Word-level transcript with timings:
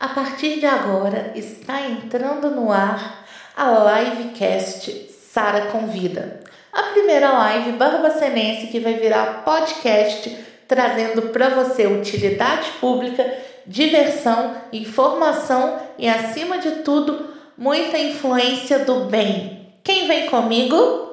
A 0.00 0.08
partir 0.08 0.58
de 0.58 0.64
agora 0.64 1.30
está 1.34 1.82
entrando 1.82 2.50
no 2.50 2.72
ar 2.72 3.22
a 3.54 3.68
livecast 3.68 5.10
Sara 5.30 5.66
Convida. 5.66 6.40
A 6.72 6.84
primeira 6.84 7.30
live 7.30 7.72
barbacenense 7.72 8.68
que 8.68 8.80
vai 8.80 8.94
virar 8.94 9.44
podcast 9.44 10.38
trazendo 10.66 11.28
para 11.28 11.50
você 11.50 11.86
utilidade 11.86 12.70
pública, 12.80 13.30
diversão, 13.66 14.54
informação 14.72 15.78
e 15.98 16.08
acima 16.08 16.56
de 16.56 16.76
tudo, 16.76 17.34
muita 17.54 17.98
influência 17.98 18.78
do 18.78 19.00
bem. 19.00 19.68
Quem 19.84 20.08
vem 20.08 20.30
comigo? 20.30 21.09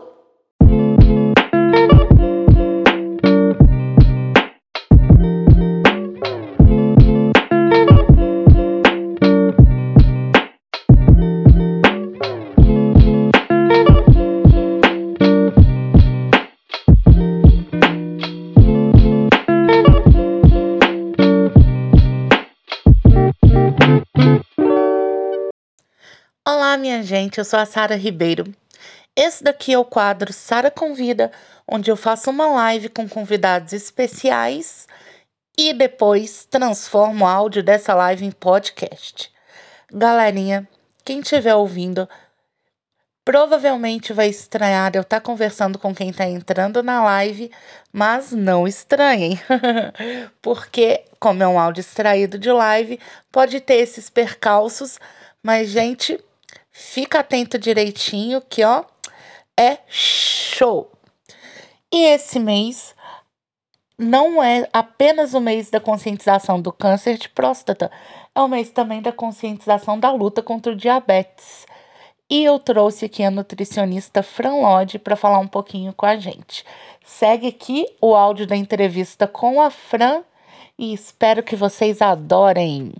Minha 26.77 27.01
gente, 27.01 27.39
eu 27.39 27.45
sou 27.45 27.59
a 27.59 27.65
Sara 27.65 27.95
Ribeiro. 27.95 28.53
Esse 29.15 29.43
daqui 29.43 29.73
é 29.73 29.79
o 29.79 29.83
quadro 29.83 30.31
Sara 30.31 30.69
Convida, 30.69 31.31
onde 31.67 31.89
eu 31.89 31.97
faço 31.97 32.29
uma 32.29 32.47
live 32.47 32.87
com 32.89 33.09
convidados 33.09 33.73
especiais 33.73 34.87
e 35.57 35.73
depois 35.73 36.45
transformo 36.45 37.25
o 37.25 37.27
áudio 37.27 37.63
dessa 37.63 37.95
live 37.95 38.25
em 38.25 38.31
podcast. 38.31 39.31
Galerinha, 39.91 40.67
quem 41.03 41.19
estiver 41.19 41.55
ouvindo, 41.55 42.07
provavelmente 43.25 44.13
vai 44.13 44.27
estranhar 44.27 44.91
eu 44.93 45.01
estar 45.01 45.19
tá 45.19 45.25
conversando 45.25 45.79
com 45.79 45.95
quem 45.95 46.09
está 46.11 46.25
entrando 46.25 46.83
na 46.83 47.03
live, 47.03 47.51
mas 47.91 48.31
não 48.31 48.67
estranhem, 48.67 49.39
porque, 50.41 51.03
como 51.19 51.41
é 51.41 51.47
um 51.47 51.59
áudio 51.59 51.81
extraído 51.81 52.37
de 52.37 52.51
live, 52.51 52.99
pode 53.31 53.59
ter 53.61 53.75
esses 53.75 54.09
percalços, 54.09 54.99
mas, 55.41 55.69
gente, 55.69 56.23
Fica 56.79 57.21
atento 57.21 57.57
direitinho 57.57 58.39
que 58.39 58.63
ó, 58.63 58.83
é 59.59 59.79
show. 59.87 60.91
E 61.91 62.05
esse 62.05 62.39
mês 62.39 62.93
não 63.97 64.43
é 64.43 64.69
apenas 64.71 65.33
o 65.33 65.41
mês 65.41 65.71
da 65.71 65.79
conscientização 65.79 66.61
do 66.61 66.71
câncer 66.71 67.17
de 67.17 67.29
próstata, 67.29 67.89
é 68.35 68.39
o 68.39 68.47
mês 68.47 68.69
também 68.69 69.01
da 69.01 69.11
conscientização 69.11 69.99
da 69.99 70.11
luta 70.11 70.43
contra 70.43 70.71
o 70.71 70.75
diabetes. 70.75 71.65
E 72.29 72.43
eu 72.43 72.59
trouxe 72.59 73.05
aqui 73.05 73.23
a 73.23 73.31
nutricionista 73.31 74.21
Fran 74.21 74.57
Lodge 74.57 74.99
para 74.99 75.15
falar 75.15 75.39
um 75.39 75.47
pouquinho 75.47 75.91
com 75.93 76.05
a 76.05 76.15
gente. 76.15 76.63
Segue 77.03 77.47
aqui 77.47 77.87
o 77.99 78.13
áudio 78.13 78.45
da 78.45 78.55
entrevista 78.55 79.25
com 79.25 79.59
a 79.59 79.71
Fran 79.71 80.21
e 80.77 80.93
espero 80.93 81.41
que 81.41 81.55
vocês 81.55 82.03
adorem. 82.03 82.93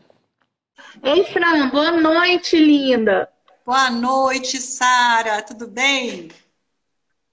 Ei, 1.03 1.23
Fran, 1.25 1.69
boa 1.69 1.91
noite, 1.91 2.57
linda. 2.57 3.29
Boa 3.67 3.89
noite, 3.89 4.61
Sara. 4.61 5.41
Tudo 5.41 5.67
bem? 5.67 6.29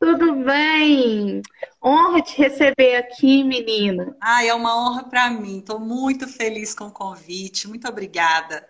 Tudo 0.01 0.35
bem. 0.35 1.41
Honra 1.81 2.23
te 2.23 2.37
receber 2.37 2.97
aqui, 2.97 3.45
menina. 3.45 4.17
Ah, 4.21 4.45
é 4.45 4.53
uma 4.53 4.77
honra 4.77 5.05
para 5.05 5.31
mim. 5.31 5.61
Estou 5.61 5.79
muito 5.79 6.27
feliz 6.27 6.75
com 6.75 6.87
o 6.87 6.91
convite. 6.91 7.69
Muito 7.69 7.87
obrigada. 7.87 8.69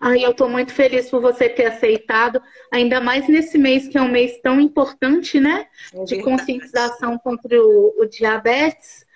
Ai, 0.00 0.24
eu 0.24 0.32
estou 0.32 0.48
muito 0.48 0.72
feliz 0.72 1.08
por 1.08 1.20
você 1.20 1.48
ter 1.48 1.66
aceitado, 1.66 2.42
ainda 2.72 3.00
mais 3.00 3.28
nesse 3.28 3.56
mês 3.56 3.86
que 3.86 3.96
é 3.96 4.02
um 4.02 4.10
mês 4.10 4.40
tão 4.42 4.60
importante, 4.60 5.38
né? 5.38 5.68
É 5.94 6.02
de 6.02 6.20
conscientização 6.24 7.16
contra 7.20 7.56
o, 7.56 7.94
o 8.00 8.04
diabetes. 8.04 9.06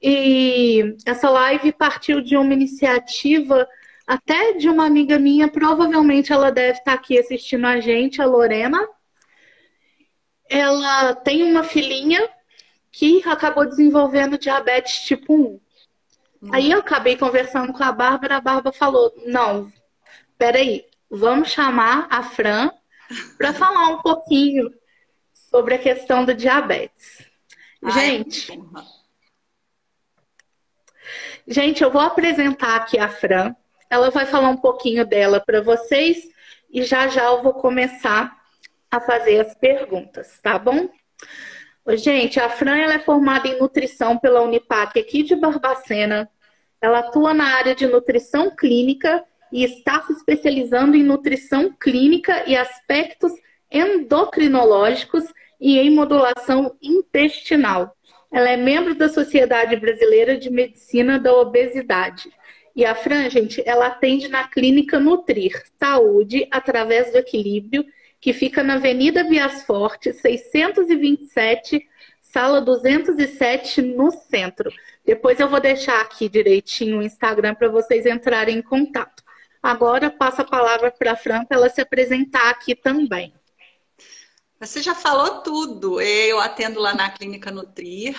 E 0.00 0.94
essa 1.04 1.28
live 1.28 1.72
partiu 1.72 2.20
de 2.20 2.36
uma 2.36 2.54
iniciativa 2.54 3.66
até 4.06 4.52
de 4.54 4.68
uma 4.68 4.84
amiga 4.84 5.18
minha, 5.18 5.48
provavelmente 5.48 6.32
ela 6.32 6.50
deve 6.50 6.78
estar 6.78 6.92
aqui 6.92 7.18
assistindo 7.18 7.66
a 7.66 7.80
gente, 7.80 8.20
a 8.20 8.26
Lorena. 8.26 8.86
Ela 10.48 11.14
tem 11.14 11.42
uma 11.42 11.64
filhinha 11.64 12.28
que 12.92 13.22
acabou 13.26 13.66
desenvolvendo 13.66 14.38
diabetes 14.38 15.00
tipo 15.00 15.34
1. 15.34 15.36
Hum. 15.40 15.60
Aí 16.52 16.70
eu 16.70 16.80
acabei 16.80 17.16
conversando 17.16 17.72
com 17.72 17.82
a 17.82 17.90
Bárbara, 17.90 18.36
a 18.36 18.40
Bárbara 18.40 18.76
falou: 18.76 19.12
não, 19.26 19.72
peraí, 20.36 20.84
vamos 21.10 21.50
chamar 21.50 22.06
a 22.10 22.22
Fran 22.22 22.70
para 23.38 23.52
falar 23.54 23.88
um 23.88 24.02
pouquinho 24.02 24.70
sobre 25.32 25.74
a 25.74 25.78
questão 25.78 26.24
do 26.24 26.34
diabetes. 26.34 27.24
Ai, 27.82 27.92
gente, 27.92 28.60
gente, 31.46 31.82
eu 31.82 31.90
vou 31.90 32.02
apresentar 32.02 32.76
aqui 32.76 32.98
a 32.98 33.08
Fran. 33.08 33.54
Ela 33.94 34.10
vai 34.10 34.26
falar 34.26 34.48
um 34.48 34.56
pouquinho 34.56 35.06
dela 35.06 35.38
para 35.38 35.62
vocês 35.62 36.28
e 36.68 36.82
já 36.82 37.06
já 37.06 37.26
eu 37.26 37.44
vou 37.44 37.54
começar 37.54 38.36
a 38.90 39.00
fazer 39.00 39.38
as 39.38 39.54
perguntas, 39.54 40.40
tá 40.42 40.58
bom? 40.58 40.88
Gente, 41.90 42.40
a 42.40 42.48
Fran 42.48 42.76
ela 42.76 42.94
é 42.94 42.98
formada 42.98 43.46
em 43.46 43.56
nutrição 43.56 44.18
pela 44.18 44.42
Unipac 44.42 44.98
aqui 44.98 45.22
de 45.22 45.36
Barbacena. 45.36 46.28
Ela 46.80 46.98
atua 46.98 47.32
na 47.32 47.54
área 47.54 47.72
de 47.72 47.86
nutrição 47.86 48.50
clínica 48.50 49.24
e 49.52 49.62
está 49.62 50.02
se 50.02 50.12
especializando 50.12 50.96
em 50.96 51.04
nutrição 51.04 51.72
clínica 51.72 52.42
e 52.48 52.56
aspectos 52.56 53.30
endocrinológicos 53.70 55.22
e 55.60 55.78
em 55.78 55.90
modulação 55.90 56.76
intestinal. 56.82 57.96
Ela 58.32 58.50
é 58.50 58.56
membro 58.56 58.96
da 58.96 59.08
Sociedade 59.08 59.76
Brasileira 59.76 60.36
de 60.36 60.50
Medicina 60.50 61.16
da 61.16 61.32
Obesidade. 61.32 62.28
E 62.74 62.84
a 62.84 62.94
Fran, 62.94 63.30
gente, 63.30 63.62
ela 63.64 63.86
atende 63.86 64.28
na 64.28 64.48
clínica 64.48 64.98
Nutrir 64.98 65.62
Saúde 65.78 66.48
através 66.50 67.12
do 67.12 67.18
equilíbrio, 67.18 67.84
que 68.20 68.32
fica 68.32 68.62
na 68.64 68.74
Avenida 68.74 69.22
Bias 69.22 69.62
Forte, 69.62 70.12
627, 70.12 71.86
sala 72.20 72.60
207, 72.60 73.80
no 73.80 74.10
centro. 74.10 74.72
Depois 75.04 75.38
eu 75.38 75.48
vou 75.48 75.60
deixar 75.60 76.00
aqui 76.00 76.28
direitinho 76.28 76.98
o 76.98 77.02
Instagram 77.02 77.54
para 77.54 77.68
vocês 77.68 78.06
entrarem 78.06 78.58
em 78.58 78.62
contato. 78.62 79.22
Agora 79.62 80.10
passo 80.10 80.42
a 80.42 80.44
palavra 80.44 80.90
para 80.90 81.12
a 81.12 81.16
Fran 81.16 81.44
para 81.44 81.58
ela 81.58 81.68
se 81.68 81.80
apresentar 81.80 82.50
aqui 82.50 82.74
também. 82.74 83.32
Você 84.58 84.82
já 84.82 84.94
falou 84.94 85.42
tudo. 85.42 86.00
Eu 86.00 86.40
atendo 86.40 86.80
lá 86.80 86.94
na 86.94 87.10
clínica 87.10 87.50
Nutrir, 87.50 88.16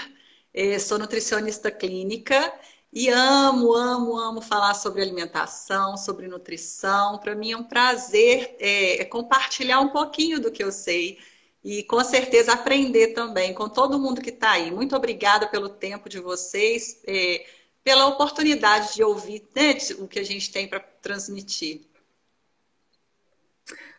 sou 0.79 0.97
nutricionista 0.97 1.71
clínica 1.71 2.53
e 2.95 3.09
amo, 3.09 3.73
amo, 3.73 4.17
amo 4.17 4.41
falar 4.41 4.73
sobre 4.73 5.01
alimentação, 5.01 5.97
sobre 5.97 6.29
nutrição. 6.29 7.17
Para 7.17 7.35
mim 7.35 7.51
é 7.51 7.57
um 7.57 7.63
prazer 7.65 8.55
é, 8.57 9.01
é, 9.01 9.05
compartilhar 9.05 9.81
um 9.81 9.89
pouquinho 9.89 10.39
do 10.39 10.49
que 10.49 10.63
eu 10.63 10.71
sei 10.71 11.19
e 11.61 11.83
com 11.83 12.01
certeza 12.05 12.53
aprender 12.53 13.07
também 13.07 13.53
com 13.53 13.67
todo 13.67 13.99
mundo 13.99 14.21
que 14.21 14.29
está 14.29 14.51
aí. 14.51 14.71
Muito 14.71 14.95
obrigada 14.95 15.45
pelo 15.45 15.67
tempo 15.67 16.07
de 16.07 16.21
vocês, 16.21 17.01
é, 17.05 17.45
pela 17.83 18.07
oportunidade 18.07 18.95
de 18.95 19.03
ouvir 19.03 19.45
né, 19.53 19.77
o 19.99 20.07
que 20.07 20.19
a 20.19 20.23
gente 20.23 20.49
tem 20.49 20.65
para 20.65 20.79
transmitir. 20.79 21.81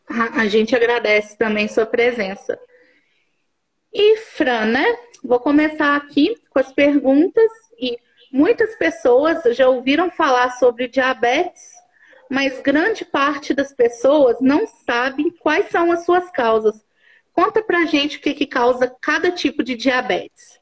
A 0.09 0.47
gente 0.49 0.75
agradece 0.75 1.37
também 1.37 1.69
sua 1.69 1.85
presença. 1.85 2.59
E 3.93 4.17
Fran, 4.19 4.67
né? 4.67 4.85
Vou 5.23 5.41
começar 5.41 5.97
aqui 5.97 6.35
com 6.49 6.59
as 6.59 6.73
perguntas 6.73 7.51
e 7.79 7.99
Muitas 8.37 8.75
pessoas 8.75 9.43
já 9.57 9.67
ouviram 9.67 10.11
falar 10.11 10.51
sobre 10.59 10.89
diabetes, 10.89 11.73
mas 12.29 12.61
grande 12.61 13.03
parte 13.03 13.55
das 13.55 13.73
pessoas 13.73 14.37
não 14.43 14.67
sabem 14.67 15.31
quais 15.31 15.71
são 15.71 15.91
as 15.91 16.05
suas 16.05 16.31
causas. 16.31 16.85
Conta 17.33 17.63
pra 17.63 17.87
gente 17.87 18.19
o 18.19 18.21
que, 18.21 18.35
que 18.35 18.47
causa 18.47 18.95
cada 19.01 19.33
tipo 19.33 19.63
de 19.63 19.75
diabetes. 19.75 20.61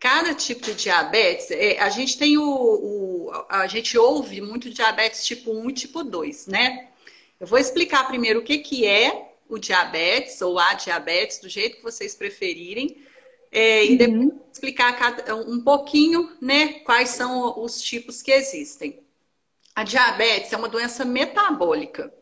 Cada 0.00 0.32
tipo 0.32 0.62
de 0.62 0.74
diabetes, 0.74 1.50
é, 1.50 1.78
a 1.80 1.90
gente 1.90 2.16
tem 2.16 2.38
o, 2.38 2.42
o, 2.42 3.30
A 3.50 3.66
gente 3.66 3.98
ouve 3.98 4.40
muito 4.40 4.70
diabetes 4.70 5.26
tipo 5.26 5.52
1 5.52 5.68
e 5.68 5.72
tipo 5.74 6.02
2, 6.02 6.46
né? 6.46 6.88
Eu 7.38 7.46
vou 7.46 7.58
explicar 7.58 8.06
primeiro 8.06 8.40
o 8.40 8.42
que, 8.42 8.56
que 8.56 8.86
é 8.86 9.32
o 9.50 9.58
diabetes 9.58 10.40
ou 10.40 10.58
a 10.58 10.72
diabetes, 10.72 11.40
do 11.40 11.48
jeito 11.50 11.76
que 11.76 11.82
vocês 11.82 12.14
preferirem 12.14 13.04
é, 13.54 13.84
e 13.86 13.96
depois 13.96 14.20
uhum. 14.20 14.40
explicar 14.52 14.98
cada, 14.98 15.36
um 15.36 15.60
pouquinho, 15.60 16.36
né, 16.40 16.80
quais 16.80 17.10
são 17.10 17.62
os 17.62 17.80
tipos 17.80 18.20
que 18.20 18.32
existem. 18.32 18.98
A 19.76 19.84
diabetes 19.84 20.52
é 20.52 20.56
uma 20.56 20.68
doença 20.68 21.04
metabólica 21.04 22.12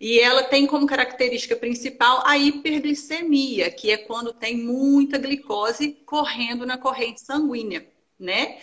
e 0.00 0.18
ela 0.18 0.42
tem 0.42 0.66
como 0.66 0.84
característica 0.84 1.54
principal 1.54 2.26
a 2.26 2.36
hiperglicemia, 2.36 3.70
que 3.70 3.92
é 3.92 3.96
quando 3.96 4.32
tem 4.32 4.56
muita 4.56 5.18
glicose 5.18 5.92
correndo 6.04 6.66
na 6.66 6.76
corrente 6.76 7.20
sanguínea, 7.20 7.88
né? 8.18 8.58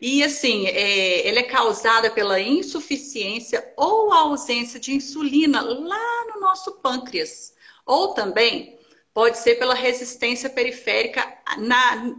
E 0.00 0.22
assim, 0.22 0.66
é, 0.68 1.26
ela 1.28 1.40
é 1.40 1.44
causada 1.44 2.10
pela 2.10 2.40
insuficiência 2.40 3.72
ou 3.76 4.12
ausência 4.12 4.78
de 4.78 4.92
insulina 4.94 5.60
lá 5.60 6.26
no 6.32 6.40
nosso 6.40 6.72
pâncreas. 6.80 7.54
Ou 7.84 8.14
também 8.14 8.73
pode 9.14 9.38
ser 9.38 9.54
pela 9.54 9.74
resistência 9.74 10.50
periférica 10.50 11.24
na, 11.56 12.16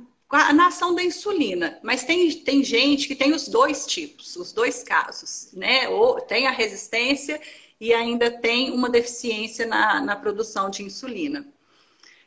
na 0.53 0.67
ação 0.67 0.95
da 0.95 1.03
insulina. 1.03 1.77
Mas 1.83 2.05
tem, 2.05 2.31
tem 2.39 2.63
gente 2.63 3.07
que 3.07 3.15
tem 3.15 3.33
os 3.33 3.49
dois 3.49 3.85
tipos, 3.85 4.37
os 4.37 4.53
dois 4.53 4.81
casos, 4.81 5.49
né? 5.51 5.89
Ou 5.89 6.21
tem 6.21 6.47
a 6.47 6.51
resistência 6.51 7.39
e 7.79 7.93
ainda 7.93 8.31
tem 8.31 8.71
uma 8.71 8.89
deficiência 8.89 9.65
na, 9.65 9.99
na 9.99 10.15
produção 10.15 10.69
de 10.69 10.81
insulina. 10.81 11.45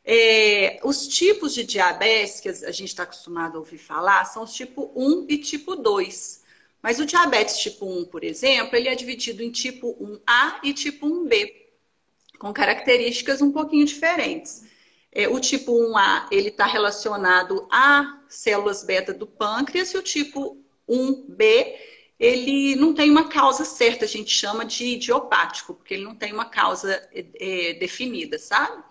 É, 0.04 0.80
os 0.84 1.08
tipos 1.08 1.54
de 1.54 1.64
diabetes 1.64 2.40
que 2.40 2.48
a 2.48 2.70
gente 2.70 2.88
está 2.88 3.02
acostumado 3.02 3.56
a 3.56 3.58
ouvir 3.58 3.78
falar 3.78 4.24
são 4.26 4.42
os 4.42 4.52
tipo 4.52 4.92
1 4.94 5.26
e 5.28 5.38
tipo 5.38 5.74
2. 5.74 6.42
Mas 6.82 7.00
o 7.00 7.06
diabetes 7.06 7.58
tipo 7.58 7.86
1, 7.86 8.04
por 8.04 8.22
exemplo, 8.22 8.76
ele 8.76 8.88
é 8.88 8.94
dividido 8.94 9.42
em 9.42 9.50
tipo 9.50 9.94
1A 9.94 10.60
e 10.62 10.72
tipo 10.72 11.06
1B, 11.06 11.67
com 12.38 12.52
características 12.52 13.42
um 13.42 13.52
pouquinho 13.52 13.84
diferentes. 13.84 14.64
É, 15.10 15.28
o 15.28 15.40
tipo 15.40 15.72
1A 15.72 16.28
ele 16.30 16.48
está 16.48 16.66
relacionado 16.66 17.66
a 17.70 18.20
células 18.28 18.84
beta 18.84 19.12
do 19.12 19.26
pâncreas 19.26 19.92
e 19.92 19.96
o 19.96 20.02
tipo 20.02 20.62
1B 20.88 21.74
ele 22.18 22.74
não 22.74 22.92
tem 22.92 23.10
uma 23.10 23.28
causa 23.28 23.64
certa, 23.64 24.04
a 24.04 24.08
gente 24.08 24.30
chama 24.30 24.64
de 24.64 24.84
idiopático, 24.84 25.74
porque 25.74 25.94
ele 25.94 26.04
não 26.04 26.16
tem 26.16 26.32
uma 26.32 26.46
causa 26.46 27.08
é, 27.12 27.74
definida, 27.74 28.38
sabe? 28.38 28.82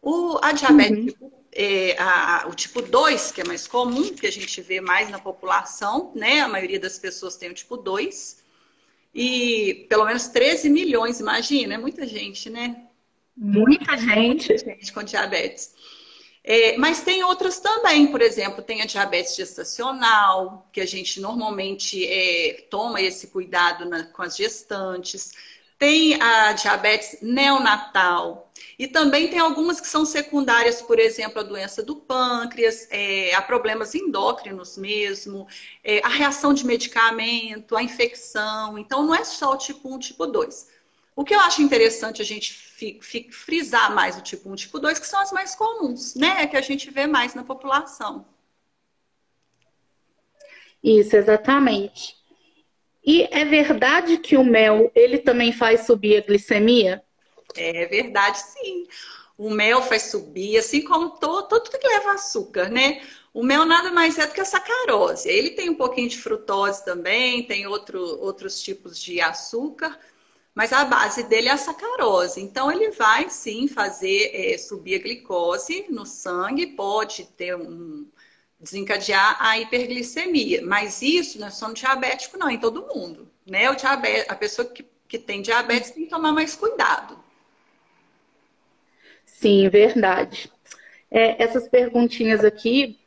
O, 0.00 0.38
a 0.42 0.52
diabetes 0.52 0.98
uhum. 0.98 1.06
tipo, 1.06 1.32
é, 1.52 1.96
a, 1.98 2.46
o 2.48 2.54
tipo 2.54 2.80
2, 2.80 3.32
que 3.32 3.42
é 3.42 3.44
mais 3.44 3.66
comum, 3.66 4.14
que 4.14 4.26
a 4.26 4.32
gente 4.32 4.60
vê 4.62 4.80
mais 4.80 5.10
na 5.10 5.18
população, 5.18 6.10
né? 6.14 6.40
A 6.40 6.48
maioria 6.48 6.80
das 6.80 6.98
pessoas 6.98 7.36
tem 7.36 7.50
o 7.50 7.54
tipo 7.54 7.76
2. 7.76 8.43
E 9.14 9.86
pelo 9.88 10.04
menos 10.04 10.26
13 10.28 10.68
milhões, 10.68 11.20
imagina, 11.20 11.74
é 11.74 11.78
muita 11.78 12.06
gente, 12.06 12.50
né? 12.50 12.84
Muita 13.36 13.96
gente. 13.96 14.48
Muita 14.48 14.58
gente 14.58 14.92
com 14.92 15.02
diabetes. 15.02 15.72
É, 16.46 16.76
mas 16.76 17.00
tem 17.02 17.24
outras 17.24 17.58
também, 17.58 18.08
por 18.08 18.20
exemplo, 18.20 18.62
tem 18.62 18.82
a 18.82 18.86
diabetes 18.86 19.34
gestacional, 19.34 20.68
que 20.70 20.80
a 20.80 20.86
gente 20.86 21.18
normalmente 21.18 22.04
é, 22.06 22.66
toma 22.68 23.00
esse 23.00 23.28
cuidado 23.28 23.88
na, 23.88 24.04
com 24.04 24.22
as 24.22 24.36
gestantes. 24.36 25.32
Tem 25.78 26.20
a 26.20 26.52
diabetes 26.52 27.18
neonatal, 27.20 28.44
e 28.78 28.88
também 28.88 29.28
tem 29.28 29.38
algumas 29.38 29.80
que 29.80 29.86
são 29.86 30.04
secundárias, 30.04 30.82
por 30.82 30.98
exemplo, 30.98 31.40
a 31.40 31.42
doença 31.42 31.82
do 31.82 31.96
pâncreas, 31.96 32.88
é, 32.90 33.34
há 33.34 33.42
problemas 33.42 33.94
endócrinos 33.94 34.76
mesmo, 34.76 35.46
é, 35.82 36.00
a 36.04 36.08
reação 36.08 36.52
de 36.52 36.66
medicamento, 36.66 37.76
a 37.76 37.82
infecção. 37.82 38.78
Então, 38.78 39.04
não 39.04 39.14
é 39.14 39.24
só 39.24 39.52
o 39.52 39.58
tipo 39.58 39.94
1, 39.94 39.98
tipo 39.98 40.26
2. 40.26 40.68
O 41.16 41.24
que 41.24 41.34
eu 41.34 41.40
acho 41.40 41.62
interessante 41.62 42.20
a 42.20 42.24
gente 42.24 42.52
frisar 43.30 43.94
mais 43.94 44.16
o 44.16 44.20
tipo 44.20 44.48
1 44.50 44.54
e 44.54 44.56
tipo 44.56 44.80
2, 44.80 44.98
que 44.98 45.06
são 45.06 45.20
as 45.20 45.30
mais 45.30 45.54
comuns, 45.54 46.16
né? 46.16 46.46
Que 46.46 46.56
a 46.56 46.60
gente 46.60 46.90
vê 46.90 47.06
mais 47.06 47.34
na 47.34 47.44
população. 47.44 48.26
Isso, 50.82 51.16
exatamente. 51.16 52.16
E 53.04 53.28
é 53.30 53.44
verdade 53.44 54.18
que 54.18 54.36
o 54.36 54.44
mel, 54.44 54.90
ele 54.94 55.18
também 55.18 55.52
faz 55.52 55.86
subir 55.86 56.16
a 56.16 56.26
glicemia? 56.26 57.02
É 57.56 57.86
verdade, 57.86 58.38
sim. 58.38 58.86
O 59.36 59.50
mel 59.50 59.82
faz 59.82 60.04
subir, 60.04 60.56
assim 60.56 60.82
como 60.82 61.10
todo, 61.18 61.48
tudo 61.48 61.78
que 61.78 61.88
leva 61.88 62.12
açúcar, 62.12 62.68
né? 62.70 63.02
O 63.32 63.42
mel 63.42 63.64
nada 63.64 63.90
mais 63.90 64.18
é 64.18 64.26
do 64.26 64.32
que 64.32 64.40
a 64.40 64.44
sacarose. 64.44 65.28
Ele 65.28 65.50
tem 65.50 65.68
um 65.68 65.74
pouquinho 65.74 66.08
de 66.08 66.18
frutose 66.18 66.84
também, 66.84 67.42
tem 67.42 67.66
outro, 67.66 68.00
outros 68.20 68.62
tipos 68.62 68.98
de 68.98 69.20
açúcar, 69.20 69.98
mas 70.54 70.72
a 70.72 70.84
base 70.84 71.24
dele 71.24 71.48
é 71.48 71.52
a 71.52 71.56
sacarose. 71.56 72.40
Então, 72.40 72.70
ele 72.70 72.92
vai 72.92 73.28
sim 73.28 73.66
fazer 73.66 74.30
é, 74.32 74.56
subir 74.56 74.94
a 74.96 75.02
glicose 75.02 75.86
no 75.90 76.06
sangue, 76.06 76.68
pode 76.68 77.24
ter 77.36 77.56
um 77.56 78.06
desencadear 78.64 79.36
a 79.38 79.58
hiperglicemia. 79.58 80.62
Mas 80.64 81.00
isso 81.02 81.38
não 81.38 81.46
é 81.46 81.50
só 81.50 81.68
no 81.68 81.74
diabético, 81.74 82.36
não, 82.36 82.50
em 82.50 82.58
todo 82.58 82.88
mundo. 82.92 83.28
Né? 83.46 83.70
O 83.70 83.76
diabetes, 83.76 84.24
a 84.28 84.34
pessoa 84.34 84.66
que, 84.66 84.84
que 85.06 85.18
tem 85.18 85.42
diabetes 85.42 85.90
tem 85.90 86.04
que 86.04 86.10
tomar 86.10 86.32
mais 86.32 86.56
cuidado. 86.56 87.16
Sim, 89.24 89.68
verdade. 89.68 90.50
É, 91.10 91.40
essas 91.42 91.68
perguntinhas 91.68 92.42
aqui, 92.42 92.98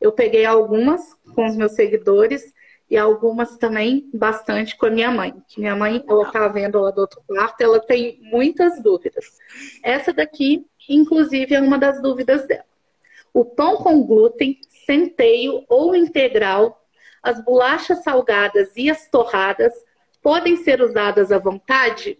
eu 0.00 0.12
peguei 0.12 0.44
algumas 0.44 1.14
com 1.34 1.46
os 1.46 1.56
meus 1.56 1.72
seguidores 1.72 2.52
e 2.90 2.96
algumas 2.96 3.56
também 3.56 4.08
bastante 4.12 4.76
com 4.76 4.86
a 4.86 4.90
minha 4.90 5.10
mãe. 5.10 5.34
Que 5.48 5.60
minha 5.60 5.76
mãe, 5.76 6.04
ela 6.08 6.30
tá 6.30 6.48
vendo 6.48 6.80
lá 6.80 6.90
do 6.90 7.00
outro 7.00 7.22
quarto, 7.26 7.60
ela 7.60 7.80
tem 7.80 8.18
muitas 8.22 8.82
dúvidas. 8.82 9.38
Essa 9.82 10.12
daqui, 10.12 10.66
inclusive, 10.88 11.54
é 11.54 11.60
uma 11.60 11.78
das 11.78 12.02
dúvidas 12.02 12.46
dela. 12.46 12.64
O 13.32 13.44
pão 13.44 13.76
com 13.76 14.02
glúten, 14.02 14.58
centeio 14.86 15.64
ou 15.68 15.94
integral, 15.94 16.80
as 17.22 17.44
bolachas 17.44 18.02
salgadas 18.02 18.72
e 18.76 18.88
as 18.88 19.10
torradas 19.10 19.72
podem 20.22 20.56
ser 20.56 20.80
usadas 20.80 21.30
à 21.30 21.38
vontade? 21.38 22.18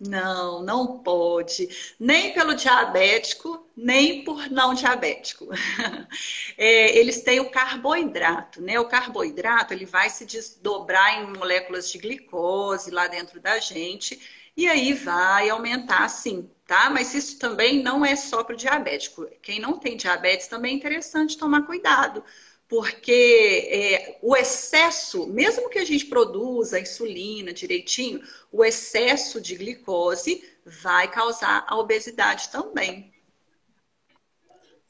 Não, 0.00 0.62
não 0.62 1.02
pode. 1.02 1.94
Nem 2.00 2.32
pelo 2.32 2.54
diabético, 2.54 3.70
nem 3.76 4.24
por 4.24 4.50
não 4.50 4.72
diabético. 4.74 5.46
É, 6.58 6.98
eles 6.98 7.22
têm 7.22 7.40
o 7.40 7.50
carboidrato, 7.50 8.60
né? 8.60 8.78
O 8.78 8.86
carboidrato 8.86 9.72
ele 9.72 9.86
vai 9.86 10.10
se 10.10 10.26
desdobrar 10.26 11.22
em 11.22 11.32
moléculas 11.32 11.90
de 11.90 11.96
glicose 11.96 12.90
lá 12.90 13.06
dentro 13.06 13.40
da 13.40 13.58
gente 13.58 14.20
e 14.54 14.68
aí 14.68 14.92
vai 14.92 15.48
aumentar 15.48 16.06
sim, 16.08 16.50
tá? 16.70 16.88
Mas 16.88 17.12
isso 17.14 17.36
também 17.36 17.82
não 17.82 18.06
é 18.06 18.14
só 18.14 18.44
para 18.44 18.54
o 18.54 18.56
diabético. 18.56 19.26
Quem 19.42 19.58
não 19.58 19.76
tem 19.76 19.96
diabetes 19.96 20.46
também 20.46 20.74
é 20.74 20.76
interessante 20.76 21.36
tomar 21.36 21.66
cuidado 21.66 22.22
porque 22.68 23.68
é, 23.68 24.18
o 24.22 24.36
excesso, 24.36 25.26
mesmo 25.26 25.68
que 25.68 25.80
a 25.80 25.84
gente 25.84 26.06
produza 26.06 26.76
a 26.76 26.80
insulina 26.80 27.52
direitinho, 27.52 28.22
o 28.52 28.64
excesso 28.64 29.40
de 29.40 29.56
glicose 29.56 30.44
vai 30.64 31.10
causar 31.10 31.64
a 31.66 31.76
obesidade 31.76 32.48
também. 32.50 33.12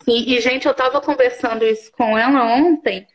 Sim, 0.04 0.24
e 0.26 0.38
gente, 0.42 0.66
eu 0.66 0.72
estava 0.72 1.00
conversando 1.00 1.64
isso 1.64 1.90
com 1.92 2.18
ela 2.18 2.54
ontem, 2.54 3.06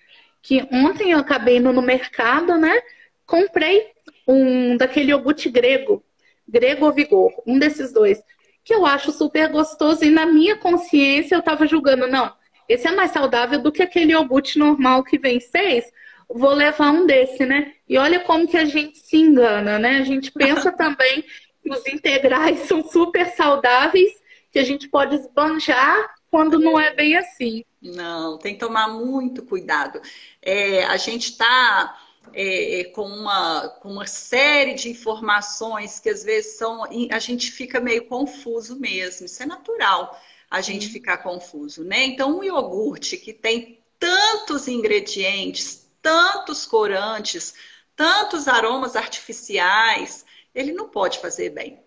que 0.42 0.68
ontem 0.72 1.12
eu 1.12 1.20
acabei 1.20 1.58
indo 1.58 1.72
no 1.72 1.84
mercado, 1.84 2.58
né? 2.58 2.82
Comprei 3.28 3.92
um 4.28 4.76
daquele 4.78 5.12
iogurte 5.12 5.48
grego, 5.48 6.04
grego 6.48 6.88
ou 6.88 6.92
vigor, 6.92 7.32
um 7.46 7.60
desses 7.60 7.94
dois, 7.94 8.20
que 8.66 8.74
eu 8.74 8.84
acho 8.84 9.12
super 9.12 9.48
gostoso 9.50 10.04
e 10.04 10.10
na 10.10 10.26
minha 10.26 10.58
consciência 10.58 11.36
eu 11.36 11.40
estava 11.40 11.68
julgando, 11.68 12.08
não, 12.08 12.34
esse 12.68 12.88
é 12.88 12.92
mais 12.92 13.12
saudável 13.12 13.62
do 13.62 13.72
que 13.72 13.84
aquele 13.84 14.12
iogurte 14.12 14.58
normal 14.58 15.04
que 15.04 15.20
vem 15.20 15.40
seis. 15.40 15.86
Vou 16.28 16.52
levar 16.52 16.90
um 16.90 17.06
desse, 17.06 17.46
né? 17.46 17.74
E 17.88 17.96
olha 18.00 18.20
como 18.20 18.48
que 18.48 18.58
a 18.58 18.66
gente 18.66 18.98
se 18.98 19.18
engana, 19.18 19.78
né? 19.78 20.00
A 20.00 20.04
gente 20.04 20.32
pensa 20.32 20.72
também 20.74 21.24
que 21.62 21.70
os 21.70 21.86
integrais 21.86 22.62
são 22.62 22.84
super 22.84 23.28
saudáveis, 23.28 24.12
que 24.52 24.58
a 24.58 24.64
gente 24.64 24.90
pode 24.90 25.16
esbanjar 25.16 26.16
quando 26.32 26.58
não 26.58 26.80
é 26.80 26.92
bem 26.92 27.16
assim. 27.16 27.64
Não, 27.80 28.40
tem 28.40 28.56
que 28.56 28.60
tomar 28.60 28.88
muito 28.88 29.44
cuidado. 29.44 30.02
É, 30.42 30.84
a 30.86 30.98
gente 30.98 31.30
está 31.30 31.96
é, 32.34 32.82
é, 32.82 32.84
com, 32.86 33.04
uma, 33.08 33.70
com 33.82 33.90
uma 33.90 34.08
série 34.08 34.74
de 34.74 34.90
informações 34.90 36.00
que 36.00 36.10
às 36.10 36.24
vezes 36.24 36.58
são. 36.58 36.84
A 37.12 37.20
gente 37.20 37.52
fica 37.52 37.80
meio 37.80 38.06
confuso 38.06 38.80
mesmo. 38.80 39.26
Isso 39.26 39.42
é 39.42 39.46
natural 39.46 40.20
a 40.50 40.62
gente 40.62 40.88
ficar 40.90 41.18
confuso, 41.18 41.84
né? 41.84 42.04
Então, 42.04 42.40
um 42.40 42.44
iogurte 42.44 43.18
que 43.18 43.34
tem 43.34 43.80
tantos 44.00 44.68
ingredientes, 44.68 45.90
tantos 46.02 46.66
corantes, 46.66 47.54
tantos 47.96 48.48
aromas 48.48 48.96
artificiais, 48.96 50.26
ele 50.54 50.72
não 50.72 50.88
pode 50.88 51.20
fazer 51.20 51.50
bem. 51.50 51.80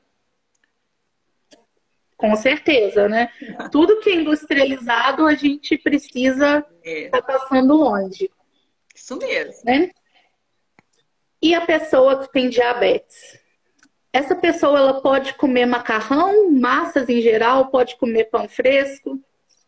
Com 2.16 2.34
certeza, 2.34 3.08
né? 3.08 3.30
Tudo 3.70 4.00
que 4.00 4.10
é 4.10 4.16
industrializado 4.16 5.24
a 5.24 5.34
gente 5.34 5.78
precisa 5.78 6.66
estar 6.82 7.18
é. 7.18 7.22
tá 7.22 7.22
passando 7.22 7.80
onde? 7.80 8.30
Isso 8.94 9.16
mesmo. 9.16 9.62
Né? 9.64 9.90
E 11.40 11.54
a 11.54 11.64
pessoa 11.64 12.18
que 12.18 12.32
tem 12.32 12.48
diabetes? 12.48 13.38
Essa 14.12 14.34
pessoa 14.34 14.78
ela 14.78 15.00
pode 15.00 15.34
comer 15.34 15.66
macarrão, 15.66 16.50
massas 16.50 17.08
em 17.08 17.20
geral, 17.20 17.68
pode 17.70 17.96
comer 17.96 18.24
pão 18.24 18.48
fresco? 18.48 19.20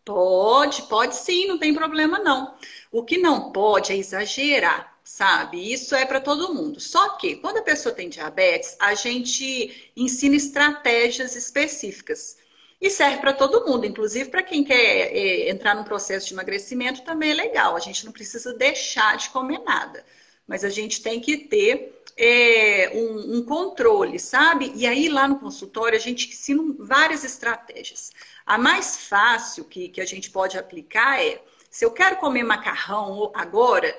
Pode, 0.05 0.83
pode 0.83 1.15
sim, 1.15 1.47
não 1.47 1.59
tem 1.59 1.73
problema 1.73 2.19
não. 2.19 2.55
O 2.91 3.05
que 3.05 3.19
não 3.19 3.53
pode 3.53 3.93
é 3.93 3.97
exagerar, 3.97 4.99
sabe? 5.05 5.73
Isso 5.73 5.95
é 5.95 6.05
para 6.05 6.21
todo 6.21 6.53
mundo. 6.53 6.81
Só 6.81 7.11
que 7.11 7.37
quando 7.37 7.59
a 7.59 7.63
pessoa 7.63 7.95
tem 7.95 8.09
diabetes, 8.09 8.77
a 8.81 8.95
gente 8.95 9.93
ensina 9.97 10.35
estratégias 10.35 11.37
específicas. 11.37 12.37
E 12.81 12.89
serve 12.89 13.19
para 13.19 13.35
todo 13.35 13.67
mundo, 13.67 13.85
inclusive 13.85 14.31
para 14.31 14.43
quem 14.43 14.65
quer 14.65 15.15
é, 15.15 15.51
entrar 15.51 15.75
num 15.75 15.85
processo 15.85 16.27
de 16.27 16.33
emagrecimento 16.33 17.03
também 17.03 17.31
é 17.31 17.35
legal. 17.35 17.77
A 17.77 17.81
gente 17.81 18.07
não 18.07 18.13
precisa 18.13 18.55
deixar 18.55 19.19
de 19.19 19.29
comer 19.29 19.59
nada, 19.61 20.03
mas 20.51 20.65
a 20.65 20.69
gente 20.69 21.01
tem 21.01 21.21
que 21.21 21.37
ter 21.37 22.03
é, 22.17 22.91
um, 22.93 23.37
um, 23.37 23.45
controle, 23.45 24.19
sabe? 24.19 24.73
E 24.75 24.85
aí 24.85 25.09
lá 25.09 25.29
no 25.29 25.39
consultório 25.39 25.97
a 25.97 26.01
gente 26.01 26.29
ensina 26.29 26.75
várias 26.77 27.23
estratégias. 27.23 28.11
A 28.45 28.59
mais 28.59 29.07
fácil 29.07 29.65
que, 29.65 29.89
que 29.89 30.01
a 30.01 30.05
gente 30.05 30.29
pode 30.29 30.59
aplicar 30.59 31.23
é: 31.23 31.41
se 31.71 31.85
eu 31.85 31.93
quero 31.93 32.17
comer 32.17 32.43
macarrão 32.43 33.31
agora, 33.33 33.97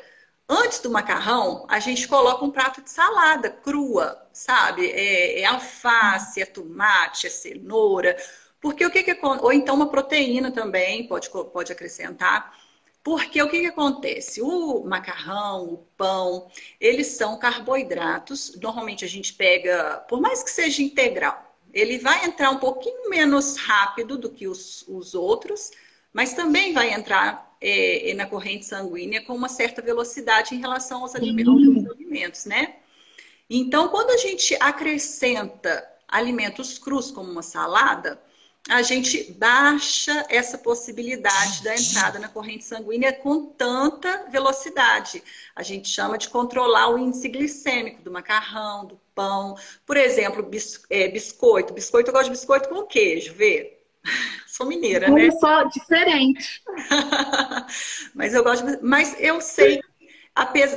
antes 0.47 0.81
do 0.81 0.91
macarrão, 0.91 1.65
a 1.69 1.79
gente 1.79 2.05
coloca 2.05 2.43
um 2.43 2.51
prato 2.51 2.81
de 2.81 2.89
salada 2.89 3.49
crua, 3.49 4.21
sabe? 4.33 4.91
É, 4.91 5.39
é 5.39 5.45
alface, 5.45 6.41
é 6.41 6.45
tomate, 6.45 7.27
é 7.27 7.29
cenoura 7.29 8.17
porque 8.61 8.85
o 8.85 8.91
que, 8.91 9.01
que 9.01 9.17
ou 9.23 9.51
então 9.51 9.75
uma 9.75 9.89
proteína 9.89 10.51
também 10.51 11.07
pode, 11.07 11.29
pode 11.29 11.71
acrescentar. 11.71 12.55
Porque 13.03 13.41
o 13.41 13.49
que, 13.49 13.61
que 13.61 13.67
acontece? 13.67 14.41
O 14.41 14.83
macarrão, 14.83 15.63
o 15.63 15.77
pão, 15.97 16.49
eles 16.79 17.07
são 17.07 17.39
carboidratos. 17.39 18.55
Normalmente 18.61 19.03
a 19.03 19.07
gente 19.07 19.33
pega, 19.33 20.05
por 20.07 20.21
mais 20.21 20.43
que 20.43 20.51
seja 20.51 20.83
integral, 20.83 21.57
ele 21.73 21.97
vai 21.97 22.25
entrar 22.25 22.51
um 22.51 22.57
pouquinho 22.57 23.09
menos 23.09 23.57
rápido 23.57 24.17
do 24.17 24.29
que 24.29 24.47
os, 24.47 24.85
os 24.87 25.15
outros, 25.15 25.71
mas 26.13 26.33
também 26.33 26.73
vai 26.73 26.93
entrar 26.93 27.55
é, 27.59 28.13
na 28.13 28.25
corrente 28.25 28.65
sanguínea 28.65 29.23
com 29.23 29.33
uma 29.33 29.49
certa 29.49 29.81
velocidade 29.81 30.53
em 30.53 30.59
relação 30.59 31.01
aos 31.01 31.15
alimentos, 31.15 31.53
aos 31.53 31.91
alimentos, 31.91 32.45
né? 32.45 32.75
Então, 33.49 33.89
quando 33.89 34.11
a 34.11 34.17
gente 34.17 34.55
acrescenta 34.59 35.87
alimentos 36.07 36.77
crus 36.77 37.11
como 37.11 37.31
uma 37.31 37.41
salada, 37.41 38.21
a 38.69 38.81
gente 38.81 39.33
baixa 39.33 40.25
essa 40.29 40.57
possibilidade 40.57 41.63
da 41.63 41.75
entrada 41.75 42.19
na 42.19 42.27
corrente 42.27 42.63
sanguínea 42.63 43.11
com 43.11 43.47
tanta 43.47 44.27
velocidade. 44.29 45.23
A 45.55 45.63
gente 45.63 45.89
chama 45.89 46.17
de 46.17 46.29
controlar 46.29 46.89
o 46.89 46.97
índice 46.97 47.27
glicêmico 47.27 48.03
do 48.03 48.11
macarrão, 48.11 48.85
do 48.85 48.99
pão. 49.15 49.55
Por 49.85 49.97
exemplo, 49.97 50.43
bis, 50.43 50.83
é, 50.89 51.07
biscoito. 51.07 51.73
Biscoito, 51.73 52.09
eu 52.09 52.13
gosto 52.13 52.25
de 52.25 52.31
biscoito 52.31 52.69
com 52.69 52.85
queijo, 52.85 53.33
vê? 53.33 53.79
Sou 54.47 54.67
mineira, 54.67 55.07
Como 55.07 55.17
né? 55.17 55.31
Só 55.31 55.63
diferente. 55.63 56.61
mas 58.13 58.33
eu 58.33 58.43
gosto, 58.43 58.65
mas 58.81 59.15
eu 59.19 59.41
sei, 59.41 59.79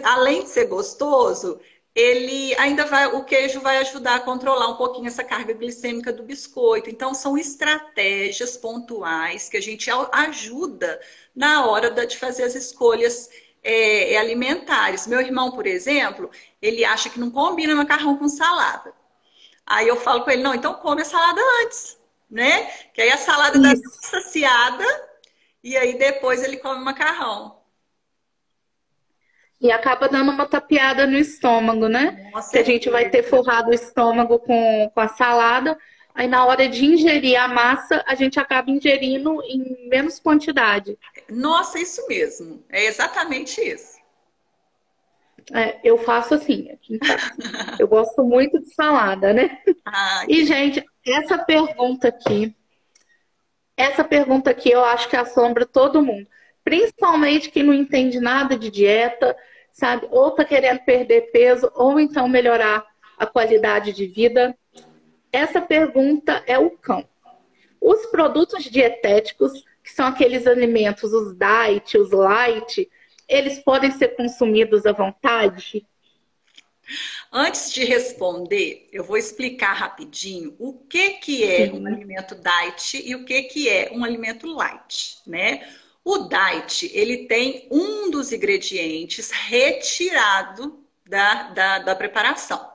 além 0.04 0.44
de 0.44 0.48
ser 0.48 0.66
gostoso, 0.66 1.60
ele 1.94 2.54
ainda 2.56 2.84
vai, 2.84 3.06
o 3.06 3.24
queijo 3.24 3.60
vai 3.60 3.78
ajudar 3.78 4.16
a 4.16 4.20
controlar 4.20 4.68
um 4.68 4.76
pouquinho 4.76 5.06
essa 5.06 5.22
carga 5.22 5.52
glicêmica 5.52 6.12
do 6.12 6.24
biscoito. 6.24 6.90
Então, 6.90 7.14
são 7.14 7.38
estratégias 7.38 8.56
pontuais 8.56 9.48
que 9.48 9.56
a 9.56 9.62
gente 9.62 9.88
ajuda 10.12 11.00
na 11.34 11.66
hora 11.66 11.90
de 12.04 12.18
fazer 12.18 12.42
as 12.42 12.56
escolhas 12.56 13.30
é, 13.62 14.16
alimentares. 14.18 15.06
Meu 15.06 15.20
irmão, 15.20 15.52
por 15.52 15.66
exemplo, 15.66 16.30
ele 16.60 16.84
acha 16.84 17.08
que 17.08 17.20
não 17.20 17.30
combina 17.30 17.74
macarrão 17.76 18.16
com 18.16 18.28
salada. 18.28 18.92
Aí 19.66 19.88
eu 19.88 19.96
falo 19.96 20.22
com 20.24 20.30
ele, 20.30 20.42
não, 20.42 20.54
então 20.54 20.74
come 20.74 21.02
a 21.02 21.04
salada 21.04 21.40
antes, 21.62 21.96
né? 22.30 22.64
Que 22.92 23.02
aí 23.02 23.10
a 23.10 23.16
salada 23.16 23.56
Isso. 23.56 23.82
dá 23.82 24.20
saciada 24.20 24.84
e 25.62 25.76
aí 25.76 25.96
depois 25.96 26.42
ele 26.42 26.58
come 26.58 26.82
o 26.82 26.84
macarrão. 26.84 27.63
E 29.64 29.72
acaba 29.72 30.10
dando 30.10 30.30
uma 30.30 30.44
tapeada 30.44 31.06
no 31.06 31.16
estômago, 31.16 31.88
né? 31.88 32.30
Nossa, 32.30 32.50
que 32.50 32.58
a 32.58 32.62
gente 32.62 32.90
vai 32.90 33.08
ter 33.08 33.22
forrado 33.22 33.70
o 33.70 33.74
estômago 33.74 34.38
com, 34.38 34.90
com 34.92 35.00
a 35.00 35.08
salada. 35.08 35.78
Aí 36.14 36.28
na 36.28 36.44
hora 36.44 36.68
de 36.68 36.84
ingerir 36.84 37.40
a 37.40 37.48
massa, 37.48 38.04
a 38.06 38.14
gente 38.14 38.38
acaba 38.38 38.70
ingerindo 38.70 39.42
em 39.42 39.88
menos 39.88 40.20
quantidade. 40.20 40.98
Nossa, 41.30 41.78
isso 41.78 42.06
mesmo. 42.06 42.62
É 42.68 42.84
exatamente 42.84 43.58
isso. 43.58 43.94
É, 45.50 45.80
eu 45.82 45.96
faço 45.96 46.34
assim, 46.34 46.68
eu 47.80 47.88
gosto 47.88 48.22
muito 48.22 48.60
de 48.60 48.74
salada, 48.74 49.32
né? 49.32 49.62
Ai. 49.86 50.26
E, 50.28 50.44
gente, 50.44 50.84
essa 51.06 51.38
pergunta 51.38 52.08
aqui, 52.08 52.54
essa 53.74 54.04
pergunta 54.04 54.50
aqui 54.50 54.70
eu 54.70 54.84
acho 54.84 55.08
que 55.08 55.16
assombra 55.16 55.64
todo 55.64 56.02
mundo. 56.02 56.26
Principalmente 56.62 57.50
quem 57.50 57.62
não 57.62 57.72
entende 57.72 58.20
nada 58.20 58.58
de 58.58 58.70
dieta, 58.70 59.34
sabe? 59.74 60.06
Ou 60.10 60.28
está 60.28 60.44
querendo 60.44 60.78
perder 60.80 61.32
peso, 61.32 61.70
ou 61.74 61.98
então 61.98 62.28
melhorar 62.28 62.86
a 63.18 63.26
qualidade 63.26 63.92
de 63.92 64.06
vida. 64.06 64.56
Essa 65.32 65.60
pergunta 65.60 66.42
é 66.46 66.56
o 66.56 66.70
cão. 66.70 67.06
Os 67.80 68.06
produtos 68.06 68.64
dietéticos, 68.64 69.52
que 69.82 69.90
são 69.90 70.06
aqueles 70.06 70.46
alimentos, 70.46 71.12
os 71.12 71.36
diet, 71.36 71.98
os 71.98 72.12
light, 72.12 72.88
eles 73.28 73.58
podem 73.58 73.90
ser 73.90 74.16
consumidos 74.16 74.86
à 74.86 74.92
vontade? 74.92 75.84
Antes 77.32 77.72
de 77.72 77.84
responder, 77.84 78.88
eu 78.92 79.02
vou 79.02 79.16
explicar 79.16 79.72
rapidinho 79.72 80.54
o 80.58 80.74
que, 80.74 81.14
que 81.14 81.42
é 81.42 81.66
Sim. 81.66 81.80
um 81.80 81.86
alimento 81.86 82.36
diet 82.36 83.02
e 83.04 83.14
o 83.16 83.24
que, 83.24 83.42
que 83.44 83.68
é 83.68 83.90
um 83.92 84.04
alimento 84.04 84.46
light, 84.46 85.18
né? 85.26 85.66
O 86.04 86.28
diet, 86.28 86.90
ele 86.92 87.26
tem 87.26 87.66
um 87.70 88.10
dos 88.10 88.30
ingredientes 88.30 89.30
retirado 89.30 90.84
da, 91.06 91.44
da, 91.44 91.78
da 91.78 91.96
preparação. 91.96 92.70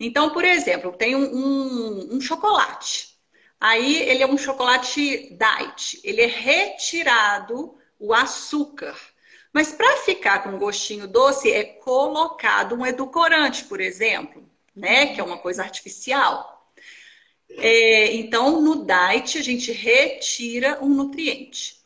Então, 0.00 0.30
por 0.30 0.44
exemplo, 0.44 0.92
tem 0.92 1.14
um, 1.14 1.24
um, 1.24 2.16
um, 2.16 2.20
chocolate. 2.20 3.16
Aí 3.60 4.02
ele 4.02 4.22
é 4.22 4.26
um 4.26 4.36
chocolate 4.36 5.36
diet. 5.36 6.00
Ele 6.02 6.22
é 6.22 6.26
retirado 6.26 7.78
o 7.98 8.12
açúcar. 8.12 8.96
Mas 9.52 9.72
para 9.72 9.98
ficar 9.98 10.42
com 10.42 10.50
um 10.50 10.58
gostinho 10.58 11.06
doce, 11.06 11.50
é 11.50 11.64
colocado 11.64 12.74
um 12.74 12.84
edulcorante, 12.84 13.64
por 13.64 13.80
exemplo, 13.80 14.44
né? 14.74 15.14
Que 15.14 15.20
é 15.20 15.24
uma 15.24 15.38
coisa 15.38 15.62
artificial. 15.62 16.70
É, 17.48 18.12
então, 18.16 18.60
no 18.60 18.84
diet, 18.84 19.38
a 19.38 19.42
gente 19.42 19.72
retira 19.72 20.78
um 20.82 20.88
nutriente. 20.88 21.76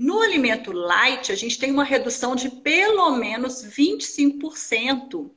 No 0.00 0.22
alimento 0.22 0.72
light, 0.72 1.30
a 1.30 1.34
gente 1.34 1.58
tem 1.58 1.70
uma 1.70 1.84
redução 1.84 2.34
de 2.34 2.48
pelo 2.48 3.10
menos 3.16 3.62
25% 3.62 5.30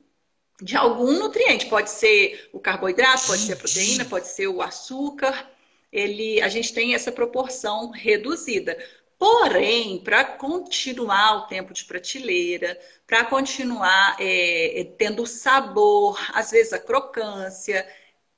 de 0.62 0.74
algum 0.74 1.18
nutriente. 1.18 1.66
Pode 1.66 1.90
ser 1.90 2.48
o 2.50 2.58
carboidrato, 2.58 3.26
pode 3.26 3.42
ser 3.42 3.52
a 3.52 3.56
proteína, 3.56 4.06
pode 4.06 4.26
ser 4.26 4.46
o 4.46 4.62
açúcar. 4.62 5.50
Ele, 5.92 6.40
a 6.40 6.48
gente 6.48 6.72
tem 6.72 6.94
essa 6.94 7.12
proporção 7.12 7.90
reduzida. 7.90 8.74
Porém, 9.18 9.98
para 10.02 10.24
continuar 10.24 11.36
o 11.36 11.46
tempo 11.46 11.74
de 11.74 11.84
prateleira, 11.84 12.80
para 13.06 13.22
continuar 13.26 14.16
é, 14.18 14.80
é, 14.80 14.84
tendo 14.84 15.26
sabor, 15.26 16.18
às 16.32 16.52
vezes 16.52 16.72
a 16.72 16.78
crocância, 16.78 17.86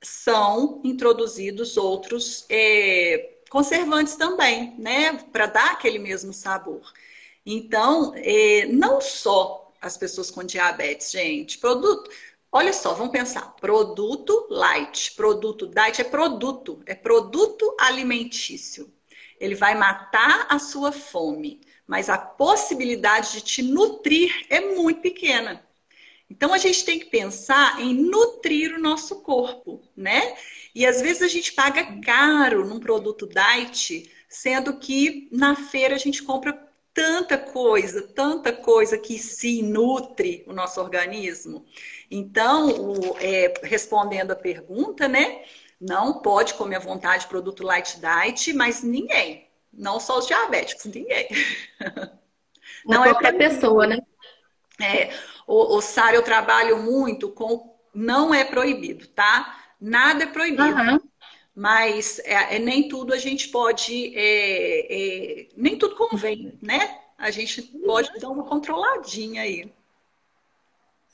são 0.03 0.81
introduzidos 0.83 1.77
outros 1.77 2.45
é, 2.49 3.36
conservantes 3.47 4.15
também, 4.15 4.75
né? 4.77 5.13
Para 5.31 5.47
dar 5.47 5.71
aquele 5.71 5.99
mesmo 5.99 6.33
sabor. 6.33 6.81
Então, 7.45 8.13
é, 8.15 8.65
não 8.65 8.99
só 8.99 9.73
as 9.81 9.97
pessoas 9.97 10.29
com 10.29 10.43
diabetes, 10.43 11.11
gente, 11.11 11.57
produto. 11.57 12.09
Olha 12.51 12.73
só, 12.73 12.93
vamos 12.93 13.11
pensar. 13.11 13.55
Produto 13.55 14.47
light, 14.49 15.13
produto 15.15 15.67
diet 15.67 16.01
é 16.01 16.03
produto, 16.03 16.81
é 16.85 16.95
produto 16.95 17.75
alimentício. 17.79 18.91
Ele 19.39 19.55
vai 19.55 19.75
matar 19.75 20.47
a 20.49 20.57
sua 20.57 20.91
fome, 20.91 21.61
mas 21.85 22.09
a 22.09 22.17
possibilidade 22.17 23.33
de 23.33 23.41
te 23.41 23.61
nutrir 23.61 24.45
é 24.49 24.59
muito 24.59 25.01
pequena. 25.01 25.66
Então 26.29 26.53
a 26.53 26.57
gente 26.57 26.83
tem 26.83 26.99
que 26.99 27.05
pensar 27.05 27.81
em 27.81 27.93
nutrir 27.93 28.75
o 28.75 28.81
nosso 28.81 29.21
corpo, 29.21 29.81
né? 29.95 30.35
E 30.75 30.85
às 30.85 31.01
vezes 31.01 31.21
a 31.21 31.27
gente 31.27 31.53
paga 31.53 31.99
caro 32.01 32.65
num 32.65 32.79
produto 32.79 33.27
diet, 33.27 34.11
sendo 34.27 34.77
que 34.77 35.29
na 35.31 35.55
feira 35.55 35.95
a 35.95 35.99
gente 35.99 36.21
compra 36.21 36.67
tanta 36.93 37.37
coisa, 37.37 38.01
tanta 38.01 38.51
coisa 38.51 38.97
que 38.97 39.19
se 39.19 39.61
nutre 39.61 40.43
o 40.47 40.53
nosso 40.53 40.81
organismo. 40.81 41.63
Então, 42.09 42.69
o, 42.69 43.17
é, 43.19 43.53
respondendo 43.63 44.31
a 44.31 44.35
pergunta, 44.35 45.07
né? 45.07 45.43
Não 45.79 46.21
pode 46.21 46.55
comer 46.55 46.77
à 46.77 46.79
vontade 46.79 47.27
produto 47.27 47.63
light 47.63 47.99
diet, 47.99 48.51
mas 48.53 48.81
ninguém. 48.81 49.47
Não 49.71 49.99
só 49.99 50.17
os 50.17 50.25
diabéticos, 50.25 50.85
ninguém. 50.85 51.27
Não, 52.83 52.97
não 52.97 53.05
é 53.05 53.11
qualquer 53.11 53.37
pessoa, 53.37 53.85
né? 53.85 53.99
É, 54.81 55.11
o, 55.47 55.77
o 55.77 55.81
Sara, 55.81 56.15
eu 56.15 56.21
trabalho 56.21 56.77
muito 56.83 57.29
com 57.29 57.75
não 57.93 58.33
é 58.33 58.43
proibido, 58.43 59.07
tá? 59.07 59.63
Nada 59.81 60.25
é 60.25 60.27
proibido. 60.27 60.63
Uhum. 60.63 60.99
Mas 61.55 62.19
é, 62.19 62.57
é, 62.57 62.59
nem 62.59 62.87
tudo 62.87 63.13
a 63.13 63.17
gente 63.17 63.49
pode. 63.49 64.13
É, 64.15 65.41
é, 65.41 65.47
nem 65.57 65.75
tudo 65.75 65.95
convém, 65.95 66.53
né? 66.61 66.99
A 67.17 67.31
gente 67.31 67.63
pode 67.63 68.19
dar 68.19 68.29
uma 68.29 68.43
controladinha 68.43 69.41
aí. 69.41 69.71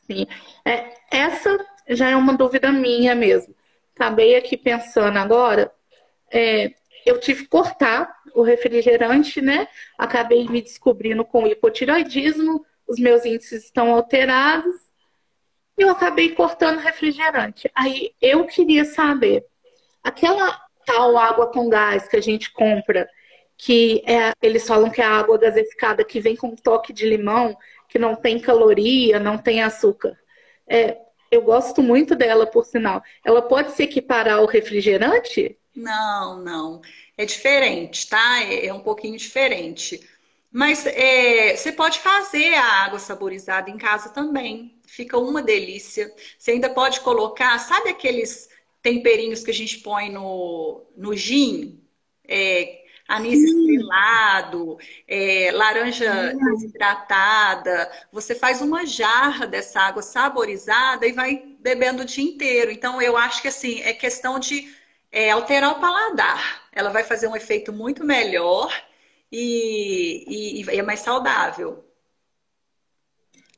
Sim. 0.05 0.27
É, 0.65 0.97
essa 1.09 1.65
já 1.87 2.09
é 2.09 2.15
uma 2.15 2.33
dúvida 2.33 2.73
minha 2.73 3.15
mesmo. 3.15 3.55
Acabei 3.95 4.35
aqui 4.35 4.57
pensando 4.57 5.17
agora. 5.17 5.71
É, 6.29 6.73
eu 7.05 7.19
tive 7.19 7.43
que 7.43 7.49
cortar 7.49 8.21
o 8.33 8.41
refrigerante, 8.41 9.41
né? 9.41 9.67
Acabei 9.97 10.45
me 10.49 10.61
descobrindo 10.61 11.23
com 11.23 11.47
hipotiroidismo, 11.47 12.65
os 12.87 12.99
meus 12.99 13.25
índices 13.25 13.65
estão 13.65 13.93
alterados. 13.93 14.75
E 15.77 15.81
eu 15.81 15.89
acabei 15.89 16.35
cortando 16.35 16.79
refrigerante. 16.79 17.69
Aí 17.73 18.11
eu 18.21 18.45
queria 18.45 18.85
saber, 18.85 19.43
aquela 20.03 20.61
tal 20.85 21.17
água 21.17 21.47
com 21.47 21.69
gás 21.69 22.07
que 22.07 22.17
a 22.17 22.21
gente 22.21 22.51
compra, 22.51 23.07
que 23.57 24.03
é, 24.05 24.31
eles 24.41 24.67
falam 24.67 24.89
que 24.89 25.01
é 25.01 25.05
a 25.05 25.17
água 25.17 25.37
gasificada 25.37 26.03
que 26.03 26.19
vem 26.19 26.35
com 26.35 26.47
um 26.47 26.55
toque 26.55 26.91
de 26.93 27.07
limão, 27.07 27.57
que 27.87 27.97
não 27.97 28.15
tem 28.15 28.39
caloria, 28.39 29.19
não 29.19 29.37
tem 29.37 29.61
açúcar. 29.61 30.17
É, 30.67 30.97
eu 31.31 31.41
gosto 31.41 31.81
muito 31.81 32.15
dela, 32.15 32.45
por 32.45 32.65
sinal. 32.65 33.01
Ela 33.25 33.41
pode 33.41 33.71
se 33.71 33.83
equiparar 33.83 34.37
ao 34.37 34.45
refrigerante? 34.45 35.57
Não, 35.75 36.39
não. 36.39 36.81
É 37.17 37.25
diferente, 37.25 38.07
tá? 38.07 38.43
É, 38.43 38.67
é 38.67 38.73
um 38.73 38.81
pouquinho 38.81 39.17
diferente. 39.17 39.99
Mas 40.53 40.85
é, 40.85 41.55
você 41.55 41.71
pode 41.71 41.97
fazer 41.97 42.53
a 42.53 42.83
água 42.85 42.99
saborizada 42.99 43.71
em 43.71 43.77
casa 43.77 44.09
também. 44.09 44.79
Fica 44.85 45.17
uma 45.17 45.41
delícia. 45.41 46.13
Você 46.37 46.51
ainda 46.51 46.69
pode 46.69 46.99
colocar, 46.99 47.57
sabe 47.57 47.89
aqueles 47.89 48.47
temperinhos 48.79 49.43
que 49.43 49.49
a 49.49 49.53
gente 49.53 49.79
põe 49.79 50.11
no, 50.11 50.85
no 50.95 51.15
gin? 51.17 51.81
É, 52.23 52.83
anis 53.07 53.39
estrelado, 53.41 54.77
é, 55.07 55.49
laranja 55.51 56.35
desidratada. 56.35 57.91
Você 58.11 58.35
faz 58.35 58.61
uma 58.61 58.85
jarra 58.85 59.47
dessa 59.47 59.81
água 59.81 60.03
saborizada 60.03 61.07
e 61.07 61.13
vai 61.13 61.43
bebendo 61.59 62.03
o 62.03 62.05
dia 62.05 62.23
inteiro. 62.23 62.69
Então, 62.69 63.01
eu 63.01 63.17
acho 63.17 63.41
que 63.41 63.47
assim, 63.47 63.81
é 63.81 63.91
questão 63.91 64.37
de 64.37 64.71
é, 65.11 65.31
alterar 65.31 65.71
o 65.71 65.79
paladar. 65.79 66.67
Ela 66.71 66.91
vai 66.91 67.03
fazer 67.03 67.27
um 67.27 67.35
efeito 67.35 67.73
muito 67.73 68.05
melhor 68.05 68.71
e, 69.33 70.61
e, 70.61 70.63
e 70.63 70.79
é 70.79 70.83
mais 70.83 70.99
saudável. 70.99 71.83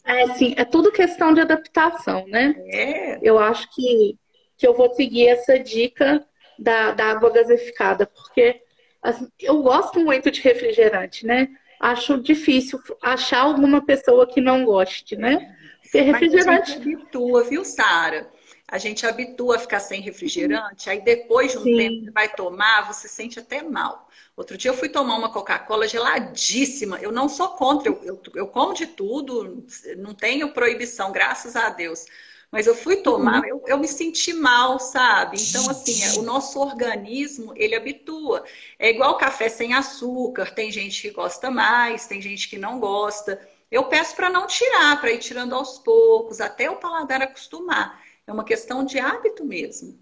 É, 0.05 0.27
sim, 0.35 0.53
é 0.55 0.63
tudo 0.63 0.91
questão 0.91 1.33
de 1.33 1.41
adaptação, 1.41 2.25
né? 2.27 2.55
É. 2.67 3.19
Eu 3.21 3.37
acho 3.37 3.69
que, 3.75 4.17
que 4.55 4.65
eu 4.65 4.73
vou 4.73 4.93
seguir 4.93 5.27
essa 5.27 5.59
dica 5.59 6.25
da, 6.57 6.91
da 6.91 7.07
água 7.07 7.29
gasificada, 7.29 8.05
porque 8.05 8.61
assim, 9.01 9.27
eu 9.39 9.61
gosto 9.61 9.99
muito 9.99 10.31
de 10.31 10.39
refrigerante, 10.39 11.25
né? 11.25 11.49
Acho 11.77 12.21
difícil 12.21 12.79
achar 13.01 13.41
alguma 13.41 13.85
pessoa 13.85 14.25
que 14.25 14.39
não 14.39 14.63
goste, 14.63 15.17
né? 15.17 15.53
Porque 15.81 15.99
refrigerante. 15.99 16.47
Mas 16.47 16.69
a 16.69 16.73
gente 16.73 16.95
habitua, 16.95 17.43
viu, 17.43 17.65
Sara? 17.65 18.31
A 18.67 18.77
gente 18.77 19.05
habitua 19.05 19.57
a 19.57 19.59
ficar 19.59 19.79
sem 19.79 20.01
refrigerante, 20.01 20.89
aí 20.89 20.99
depois 21.01 21.51
de 21.51 21.59
um 21.59 21.63
Sim. 21.63 21.77
tempo 21.77 22.05
que 22.05 22.11
vai 22.11 22.27
tomar, 22.29 22.91
você 22.91 23.07
sente 23.07 23.39
até 23.39 23.61
mal. 23.61 24.09
Outro 24.35 24.57
dia 24.57 24.71
eu 24.71 24.75
fui 24.75 24.89
tomar 24.89 25.15
uma 25.15 25.31
Coca-Cola 25.31 25.87
geladíssima. 25.87 26.97
Eu 26.99 27.11
não 27.11 27.29
sou 27.29 27.49
contra, 27.49 27.89
eu, 27.89 28.03
eu, 28.03 28.21
eu, 28.33 28.47
como 28.47 28.73
de 28.73 28.87
tudo, 28.87 29.63
não 29.97 30.13
tenho 30.13 30.51
proibição, 30.51 31.11
graças 31.11 31.55
a 31.55 31.69
Deus. 31.69 32.05
Mas 32.51 32.67
eu 32.67 32.75
fui 32.75 32.97
tomar, 32.97 33.41
uhum. 33.41 33.47
eu, 33.47 33.63
eu 33.67 33.77
me 33.77 33.87
senti 33.87 34.33
mal, 34.33 34.79
sabe? 34.79 35.37
Então, 35.39 35.69
assim, 35.69 36.03
é, 36.03 36.19
o 36.19 36.23
nosso 36.23 36.59
organismo, 36.59 37.53
ele 37.55 37.75
habitua. 37.75 38.43
É 38.79 38.89
igual 38.89 39.17
café 39.17 39.47
sem 39.47 39.73
açúcar, 39.73 40.53
tem 40.53 40.71
gente 40.71 41.01
que 41.01 41.11
gosta 41.11 41.51
mais, 41.51 42.07
tem 42.07 42.21
gente 42.21 42.49
que 42.49 42.57
não 42.57 42.79
gosta. 42.79 43.39
Eu 43.69 43.85
peço 43.85 44.15
para 44.15 44.29
não 44.29 44.47
tirar, 44.47 44.99
para 44.99 45.11
ir 45.11 45.19
tirando 45.19 45.53
aos 45.53 45.79
poucos, 45.79 46.39
até 46.39 46.69
o 46.69 46.77
paladar 46.77 47.21
acostumar. 47.21 48.01
É 48.27 48.33
uma 48.33 48.43
questão 48.43 48.83
de 48.83 48.99
hábito 48.99 49.45
mesmo. 49.45 49.99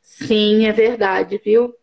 Sim, 0.00 0.66
é 0.66 0.72
verdade, 0.72 1.40
viu? 1.42 1.74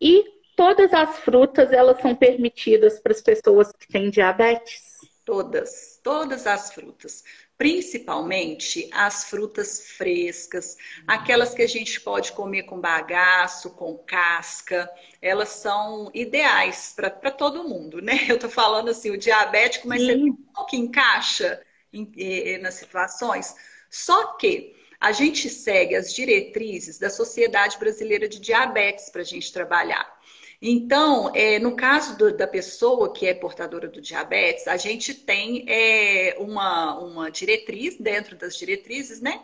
E 0.00 0.24
todas 0.56 0.92
as 0.92 1.18
frutas, 1.18 1.72
elas 1.72 2.00
são 2.00 2.14
permitidas 2.14 3.00
para 3.00 3.12
as 3.12 3.20
pessoas 3.20 3.72
que 3.72 3.88
têm 3.88 4.10
diabetes? 4.10 4.98
Todas, 5.24 6.00
todas 6.02 6.46
as 6.46 6.72
frutas. 6.72 7.22
Principalmente 7.56 8.88
as 8.92 9.24
frutas 9.24 9.90
frescas, 9.90 10.76
aquelas 11.06 11.54
que 11.54 11.62
a 11.62 11.66
gente 11.68 12.00
pode 12.00 12.32
comer 12.32 12.62
com 12.62 12.80
bagaço, 12.80 13.70
com 13.70 13.98
casca, 13.98 14.90
elas 15.20 15.50
são 15.50 16.10
ideais 16.14 16.94
para 16.96 17.30
todo 17.30 17.68
mundo, 17.68 18.00
né? 18.00 18.14
Eu 18.28 18.38
tô 18.38 18.48
falando 18.48 18.88
assim, 18.88 19.10
o 19.10 19.18
diabético, 19.18 19.86
mas 19.86 20.02
Sim. 20.02 20.36
você 20.36 20.64
que 20.68 20.76
encaixa 20.76 21.62
em, 21.92 22.58
nas 22.58 22.74
situações. 22.74 23.54
Só 23.90 24.34
que 24.34 24.74
a 25.00 25.12
gente 25.12 25.48
segue 25.48 25.96
as 25.96 26.12
diretrizes 26.12 26.98
da 26.98 27.08
Sociedade 27.08 27.78
Brasileira 27.78 28.28
de 28.28 28.38
Diabetes 28.38 29.08
para 29.08 29.22
a 29.22 29.24
gente 29.24 29.52
trabalhar. 29.52 30.20
Então, 30.62 31.32
é, 31.34 31.58
no 31.58 31.74
caso 31.74 32.18
do, 32.18 32.36
da 32.36 32.46
pessoa 32.46 33.12
que 33.12 33.26
é 33.26 33.32
portadora 33.32 33.88
do 33.88 34.00
diabetes, 34.00 34.68
a 34.68 34.76
gente 34.76 35.14
tem 35.14 35.64
é, 35.66 36.36
uma, 36.38 36.98
uma 36.98 37.30
diretriz 37.30 37.96
dentro 37.96 38.36
das 38.36 38.56
diretrizes, 38.56 39.22
né? 39.22 39.42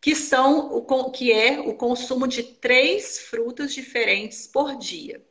Que 0.00 0.14
são 0.14 0.74
o 0.74 1.10
que 1.12 1.32
é 1.32 1.60
o 1.60 1.74
consumo 1.74 2.26
de 2.26 2.42
três 2.42 3.20
frutas 3.20 3.72
diferentes 3.72 4.46
por 4.48 4.76
dia. 4.76 5.24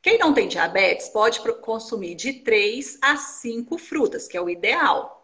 Quem 0.00 0.18
não 0.18 0.32
tem 0.32 0.48
diabetes 0.48 1.10
pode 1.10 1.40
consumir 1.60 2.14
de 2.14 2.32
três 2.32 2.98
a 3.02 3.16
cinco 3.16 3.76
frutas, 3.76 4.26
que 4.26 4.38
é 4.38 4.40
o 4.40 4.48
ideal. 4.48 5.15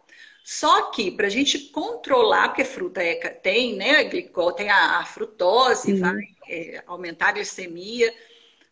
Só 0.43 0.91
que 0.91 1.09
para 1.09 1.27
a 1.27 1.29
gente 1.29 1.57
controlar, 1.69 2.49
porque 2.49 2.65
fruta 2.65 3.01
é, 3.01 3.15
tem, 3.15 3.77
né, 3.77 4.03
glicol, 4.03 4.51
tem 4.51 4.69
a, 4.69 4.99
a 4.99 5.05
frutose, 5.05 5.93
vai 5.93 6.17
é, 6.49 6.83
aumentar 6.85 7.29
a 7.29 7.31
glicemia. 7.31 8.13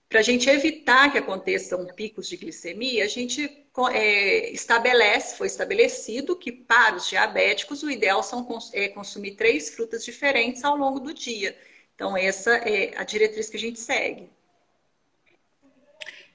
Para 0.10 0.20
a 0.20 0.24
gente 0.24 0.50
evitar 0.50 1.10
que 1.10 1.18
aconteçam 1.18 1.86
picos 1.96 2.28
de 2.28 2.36
glicemia, 2.36 3.06
a 3.06 3.08
gente 3.08 3.66
é, 3.94 4.50
estabelece, 4.52 5.38
foi 5.38 5.48
estabelecido 5.48 6.36
que 6.36 6.52
para 6.52 6.98
os 6.98 7.08
diabéticos 7.08 7.84
o 7.84 7.90
ideal 7.90 8.22
são 8.22 8.46
é, 8.74 8.90
consumir 8.90 9.36
três 9.36 9.74
frutas 9.74 10.04
diferentes 10.04 10.66
ao 10.66 10.76
longo 10.76 11.00
do 11.00 11.14
dia. 11.14 11.58
Então, 11.96 12.18
essa 12.18 12.52
é 12.58 12.98
a 12.98 13.06
diretriz 13.06 13.50
que 13.50 13.56
a 13.56 13.60
gente 13.60 13.80
segue. 13.80 14.30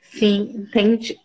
Sim, 0.01 0.55
entendi. 0.57 1.21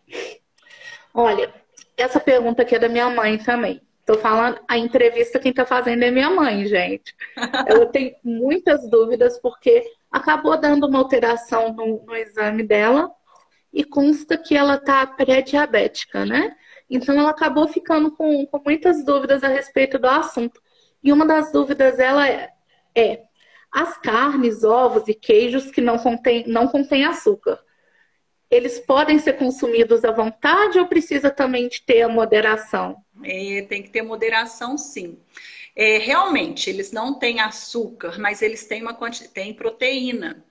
Olha, 1.14 1.54
essa 1.96 2.20
pergunta 2.20 2.64
aqui 2.64 2.76
é 2.76 2.80
da 2.80 2.90
minha 2.90 3.10
mãe 3.10 3.38
também. 3.38 3.82
Tô 4.12 4.18
falando, 4.18 4.60
a 4.68 4.78
entrevista 4.78 5.40
quem 5.40 5.54
tá 5.54 5.66
fazendo 5.66 6.04
é 6.04 6.12
minha 6.12 6.30
mãe, 6.30 6.66
gente. 6.66 7.16
Ela 7.66 7.86
tem 7.86 8.14
muitas 8.22 8.90
dúvidas 8.90 9.40
porque 9.40 9.90
acabou 10.12 10.60
dando 10.60 10.86
uma 10.86 11.00
alteração 11.00 11.72
no, 11.72 12.04
no 12.06 12.14
exame 12.14 12.62
dela 12.62 13.10
e 13.72 13.86
consta 13.86 14.38
que 14.38 14.54
ela 14.54 14.78
tá 14.78 15.08
pré-diabética, 15.08 16.26
né? 16.26 16.54
Então 16.90 17.18
ela 17.18 17.30
acabou 17.30 17.70
ficando 17.70 18.12
com, 18.12 18.46
com 18.46 18.62
muitas 18.66 19.06
dúvidas 19.06 19.46
a 19.46 19.48
respeito 19.48 19.98
do 19.98 20.10
assunto. 20.10 20.62
E 21.02 21.14
uma 21.14 21.26
das 21.26 21.50
dúvidas 21.54 21.96
dela 21.96 22.28
é, 22.28 22.50
é 22.94 23.22
as 23.72 23.98
carnes, 23.98 24.66
ovos 24.66 25.08
e 25.08 25.14
queijos 25.14 25.72
que 25.72 25.80
não 25.80 25.98
contém, 25.98 26.44
não 26.48 26.68
contém 26.68 27.06
açúcar. 27.06 27.58
Eles 28.52 28.80
podem 28.80 29.18
ser 29.18 29.34
consumidos 29.38 30.04
à 30.04 30.12
vontade 30.12 30.78
ou 30.78 30.86
precisa 30.86 31.32
também 31.32 31.70
de 31.70 31.82
ter 31.82 32.02
a 32.02 32.10
moderação? 32.10 33.02
É, 33.24 33.62
tem 33.62 33.82
que 33.82 33.90
ter 33.90 34.02
moderação, 34.02 34.78
sim. 34.78 35.18
É, 35.74 35.98
realmente, 35.98 36.70
eles 36.70 36.92
não 36.92 37.18
têm 37.18 37.40
açúcar, 37.40 38.20
mas 38.20 38.42
eles 38.42 38.66
têm 38.66 38.82
uma 38.82 38.94
têm 39.34 39.54
proteína. 39.54 40.44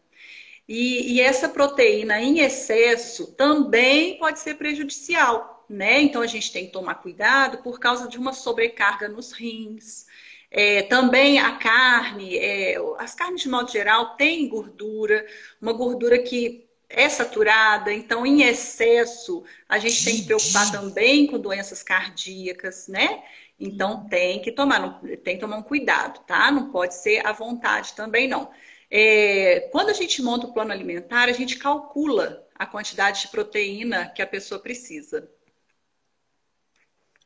E, 0.66 1.14
e, 1.14 1.20
essa 1.20 1.48
proteína 1.48 2.22
em 2.22 2.40
excesso 2.40 3.32
também 3.32 4.18
pode 4.18 4.38
ser 4.38 4.54
prejudicial, 4.54 5.66
né? 5.68 6.00
Então 6.00 6.22
a 6.22 6.26
gente 6.26 6.52
tem 6.52 6.66
que 6.66 6.72
tomar 6.72 6.94
cuidado 6.96 7.58
por 7.58 7.78
causa 7.78 8.08
de 8.08 8.16
uma 8.16 8.32
sobrecarga 8.32 9.08
nos 9.08 9.32
rins. 9.32 10.06
É, 10.50 10.82
também 10.82 11.38
a 11.38 11.56
carne, 11.56 12.36
é, 12.38 12.76
as 12.98 13.14
carnes 13.14 13.42
de 13.42 13.48
modo 13.48 13.70
geral 13.70 14.16
têm 14.16 14.48
gordura, 14.48 15.26
uma 15.60 15.72
gordura 15.72 16.18
que 16.22 16.69
é 16.90 17.08
saturada, 17.08 17.92
então 17.92 18.26
em 18.26 18.42
excesso 18.42 19.44
a 19.68 19.78
gente 19.78 20.04
tem 20.04 20.16
que 20.16 20.24
preocupar 20.24 20.70
também 20.72 21.26
com 21.28 21.38
doenças 21.38 21.82
cardíacas, 21.82 22.88
né? 22.88 23.22
Então 23.58 24.08
tem 24.08 24.42
que 24.42 24.50
tomar, 24.50 25.00
tem 25.22 25.36
que 25.36 25.40
tomar 25.40 25.56
um 25.56 25.62
cuidado, 25.62 26.20
tá? 26.26 26.50
Não 26.50 26.70
pode 26.70 26.96
ser 26.96 27.24
à 27.24 27.32
vontade 27.32 27.94
também 27.94 28.26
não. 28.26 28.50
É, 28.90 29.68
quando 29.70 29.90
a 29.90 29.92
gente 29.92 30.20
monta 30.20 30.48
o 30.48 30.52
plano 30.52 30.72
alimentar, 30.72 31.28
a 31.28 31.32
gente 31.32 31.56
calcula 31.56 32.44
a 32.54 32.66
quantidade 32.66 33.22
de 33.22 33.28
proteína 33.28 34.08
que 34.08 34.20
a 34.20 34.26
pessoa 34.26 34.60
precisa. 34.60 35.30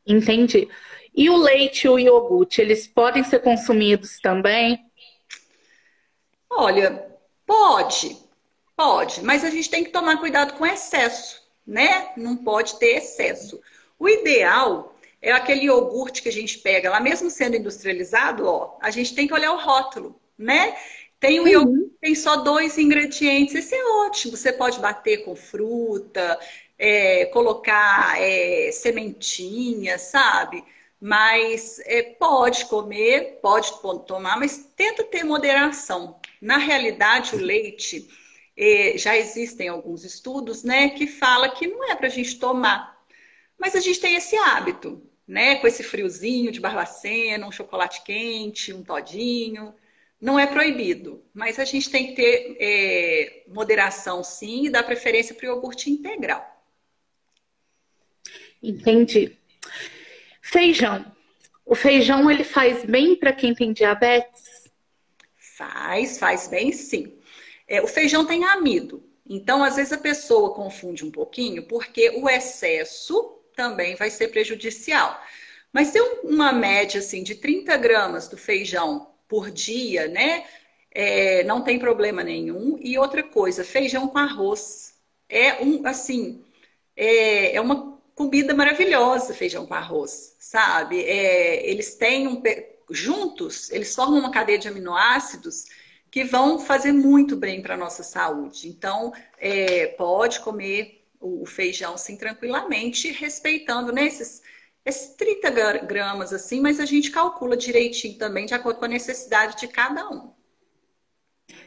Entendi. 0.07 0.68
E 1.14 1.31
o 1.31 1.37
leite 1.37 1.87
e 1.87 1.88
o 1.88 1.98
iogurte, 1.98 2.61
eles 2.61 2.87
podem 2.87 3.24
ser 3.24 3.40
consumidos 3.40 4.20
também? 4.20 4.85
Olha, 6.50 7.09
pode, 7.46 8.23
Pode, 8.76 9.22
mas 9.22 9.44
a 9.44 9.50
gente 9.50 9.70
tem 9.70 9.84
que 9.84 9.90
tomar 9.90 10.18
cuidado 10.18 10.54
com 10.54 10.66
excesso, 10.66 11.42
né? 11.66 12.12
Não 12.16 12.37
pode 12.37 12.78
ter 12.78 12.96
excesso. 12.96 13.60
O 13.98 14.08
ideal 14.08 14.96
é 15.22 15.32
aquele 15.32 15.66
iogurte 15.66 16.20
que 16.20 16.28
a 16.28 16.32
gente 16.32 16.58
pega 16.58 16.90
lá, 16.90 17.00
mesmo 17.00 17.30
sendo 17.30 17.56
industrializado, 17.56 18.46
ó, 18.46 18.76
a 18.80 18.90
gente 18.90 19.14
tem 19.14 19.26
que 19.26 19.32
olhar 19.32 19.52
o 19.52 19.58
rótulo, 19.58 20.20
né? 20.37 20.76
Tem 21.18 21.40
o 21.40 21.44
uhum. 21.44 21.90
tem 22.00 22.14
só 22.14 22.37
dois 22.37 22.76
ingredientes, 22.76 23.54
esse 23.54 23.74
é 23.74 23.84
ótimo. 24.04 24.37
Você 24.37 24.52
pode 24.52 24.78
bater 24.78 25.24
com 25.24 25.34
fruta, 25.34 26.38
é, 26.78 27.24
colocar 27.26 28.20
é, 28.20 28.70
sementinha, 28.72 29.98
sabe? 29.98 30.62
Mas 31.00 31.80
é, 31.87 32.02
pode 32.02 32.66
comer, 32.66 33.38
pode 33.40 33.72
tomar, 34.06 34.38
mas 34.38 34.70
tenta 34.76 35.04
ter 35.04 35.24
moderação. 35.24 36.18
Na 36.40 36.58
realidade, 36.58 37.37
o 37.37 37.38
leite, 37.38 38.06
já 38.97 39.17
existem 39.17 39.69
alguns 39.69 40.05
estudos, 40.05 40.62
né, 40.62 40.90
que 40.90 41.07
fala 41.07 41.49
que 41.49 41.67
não 41.67 41.90
é 41.90 41.95
para 41.95 42.07
a 42.07 42.11
gente 42.11 42.38
tomar, 42.38 43.05
mas 43.59 43.75
a 43.75 43.81
gente 43.81 44.01
tem 44.01 44.14
esse 44.14 44.37
hábito, 44.37 45.03
né, 45.27 45.57
com 45.57 45.67
esse 45.67 45.83
friozinho 45.83 46.53
de 46.53 46.61
barbacena, 46.61 47.47
um 47.47 47.53
chocolate 47.53 48.03
quente, 48.05 48.73
um 48.73 48.83
todinho. 48.83 49.75
Não 50.21 50.38
é 50.38 50.47
proibido, 50.47 51.23
mas 51.35 51.59
a 51.59 51.64
gente 51.64 51.90
tem 51.90 52.09
que 52.09 52.14
ter 52.14 52.57
é, 52.61 53.45
moderação 53.49 54.23
sim 54.23 54.67
e 54.67 54.71
dar 54.71 54.83
preferência 54.83 55.35
para 55.35 55.45
o 55.45 55.49
iogurte 55.49 55.90
integral. 55.90 56.51
Entendi. 58.62 59.37
Feijão. 60.40 61.05
O 61.67 61.75
feijão 61.75 62.31
ele 62.31 62.45
faz 62.45 62.85
bem 62.85 63.17
para 63.17 63.33
quem 63.33 63.55
tem 63.55 63.73
diabetes? 63.73 64.71
Faz, 65.37 66.19
faz 66.19 66.49
bem 66.49 66.73
sim. 66.73 67.19
É, 67.66 67.81
o 67.83 67.87
feijão 67.87 68.27
tem 68.27 68.44
amido. 68.44 69.03
Então, 69.29 69.64
às 69.64 69.77
vezes 69.77 69.92
a 69.92 69.98
pessoa 69.98 70.55
confunde 70.55 71.05
um 71.05 71.11
pouquinho, 71.11 71.66
porque 71.66 72.11
o 72.11 72.29
excesso 72.29 73.40
também 73.57 73.94
vai 73.94 74.11
ser 74.11 74.29
prejudicial. 74.29 75.18
Mas 75.72 75.90
tem 75.90 76.03
uma 76.22 76.53
média 76.53 77.00
assim 77.00 77.22
de 77.22 77.35
30 77.35 77.77
gramas 77.77 78.29
do 78.29 78.37
feijão 78.37 79.11
por 79.29 79.50
dia, 79.50 80.07
né? 80.09 80.44
É, 80.90 81.42
não 81.44 81.62
tem 81.62 81.79
problema 81.79 82.22
nenhum. 82.22 82.79
E 82.81 82.98
outra 82.98 83.22
coisa, 83.22 83.64
feijão 83.64 84.07
com 84.09 84.18
arroz. 84.18 84.94
É 85.29 85.62
um, 85.62 85.87
assim, 85.87 86.44
é, 86.96 87.57
é 87.57 87.61
uma 87.61 87.98
comida 88.14 88.55
maravilhosa, 88.55 89.35
feijão 89.35 89.66
com 89.66 89.74
arroz, 89.74 90.37
sabe? 90.38 91.03
É, 91.03 91.68
eles 91.68 91.94
têm 91.96 92.29
um, 92.29 92.42
juntos, 92.90 93.70
eles 93.70 93.94
formam 93.94 94.20
uma 94.20 94.31
cadeia 94.31 94.59
de 94.59 94.68
aminoácidos 94.68 95.64
que 96.14 96.22
vão 96.22 96.61
fazer 96.61 96.92
muito 96.92 97.35
bem 97.35 97.61
para 97.61 97.74
a 97.74 97.77
nossa 97.77 98.05
saúde. 98.05 98.68
Então, 98.68 99.12
é, 99.37 99.88
pode 99.98 100.38
comer 100.38 101.05
o, 101.20 101.44
feijão 101.44 101.98
sim 101.98 102.16
tranquilamente, 102.16 103.11
respeitando 103.11 103.90
nesses 103.90 104.40
né, 104.40 104.48
esses 104.87 105.16
30 105.16 105.50
gramas 105.81 106.33
assim, 106.33 106.61
mas 106.61 106.79
a 106.79 106.85
gente 106.85 107.11
calcula 107.11 107.57
direitinho 107.57 108.16
também 108.16 108.46
de 108.46 108.55
acordo 108.55 108.79
com 108.79 108.85
a 108.85 108.88
necessidade 108.88 109.59
de 109.59 109.66
cada 109.66 110.09
um. 110.09 110.31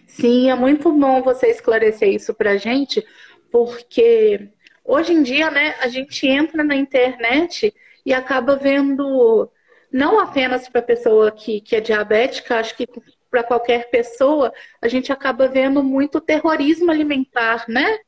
Sim, 0.06 0.50
é 0.50 0.56
muito 0.56 0.94
bom 0.94 1.22
você 1.22 1.48
esclarecer 1.48 2.08
isso 2.08 2.34
para 2.34 2.52
a 2.52 2.58
gente, 2.58 3.06
porque 3.52 4.50
hoje 4.86 5.12
em 5.12 5.24
dia, 5.24 5.52
né, 5.52 5.76
a 5.82 5.90
gente 5.90 6.26
entra 6.26 6.64
na 6.64 6.76
internet 6.78 7.76
e 8.06 8.14
acaba 8.14 8.56
vendo, 8.56 9.52
não 9.92 10.22
apenas 10.22 10.70
para 10.70 10.82
pessoa 10.82 11.34
que, 11.34 11.60
que 11.60 11.76
é 11.76 11.82
diabética, 11.82 12.60
acho 12.60 12.78
que 12.78 12.88
para 13.30 13.44
qualquer 13.44 13.90
pessoa, 13.90 14.54
a 14.82 14.88
gente 14.88 15.12
acaba 15.12 15.48
vendo 15.48 15.84
muito 15.84 16.22
terrorismo 16.22 16.92
alimentar, 16.92 17.66
né? 17.68 18.00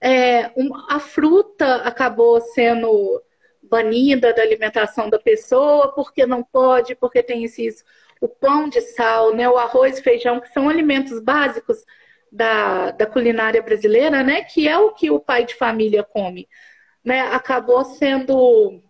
É, 0.00 0.52
um, 0.56 0.70
a 0.90 1.00
fruta 1.00 1.76
acabou 1.76 2.40
sendo 2.40 3.22
banida 3.62 4.32
da 4.32 4.42
alimentação 4.42 5.10
da 5.10 5.18
pessoa, 5.18 5.92
porque 5.92 6.26
não 6.26 6.42
pode, 6.42 6.94
porque 6.94 7.22
tem 7.22 7.44
esses, 7.44 7.84
o 8.20 8.28
pão 8.28 8.68
de 8.68 8.80
sal, 8.80 9.34
né, 9.34 9.48
o 9.48 9.58
arroz 9.58 10.00
feijão, 10.00 10.40
que 10.40 10.48
são 10.52 10.68
alimentos 10.68 11.20
básicos 11.20 11.84
da, 12.30 12.90
da 12.92 13.06
culinária 13.06 13.62
brasileira, 13.62 14.22
né, 14.22 14.42
que 14.42 14.68
é 14.68 14.78
o 14.78 14.92
que 14.92 15.10
o 15.10 15.20
pai 15.20 15.44
de 15.44 15.54
família 15.54 16.02
come, 16.04 16.48
né, 17.04 17.22
acabou 17.32 17.84
sendo 17.84 18.82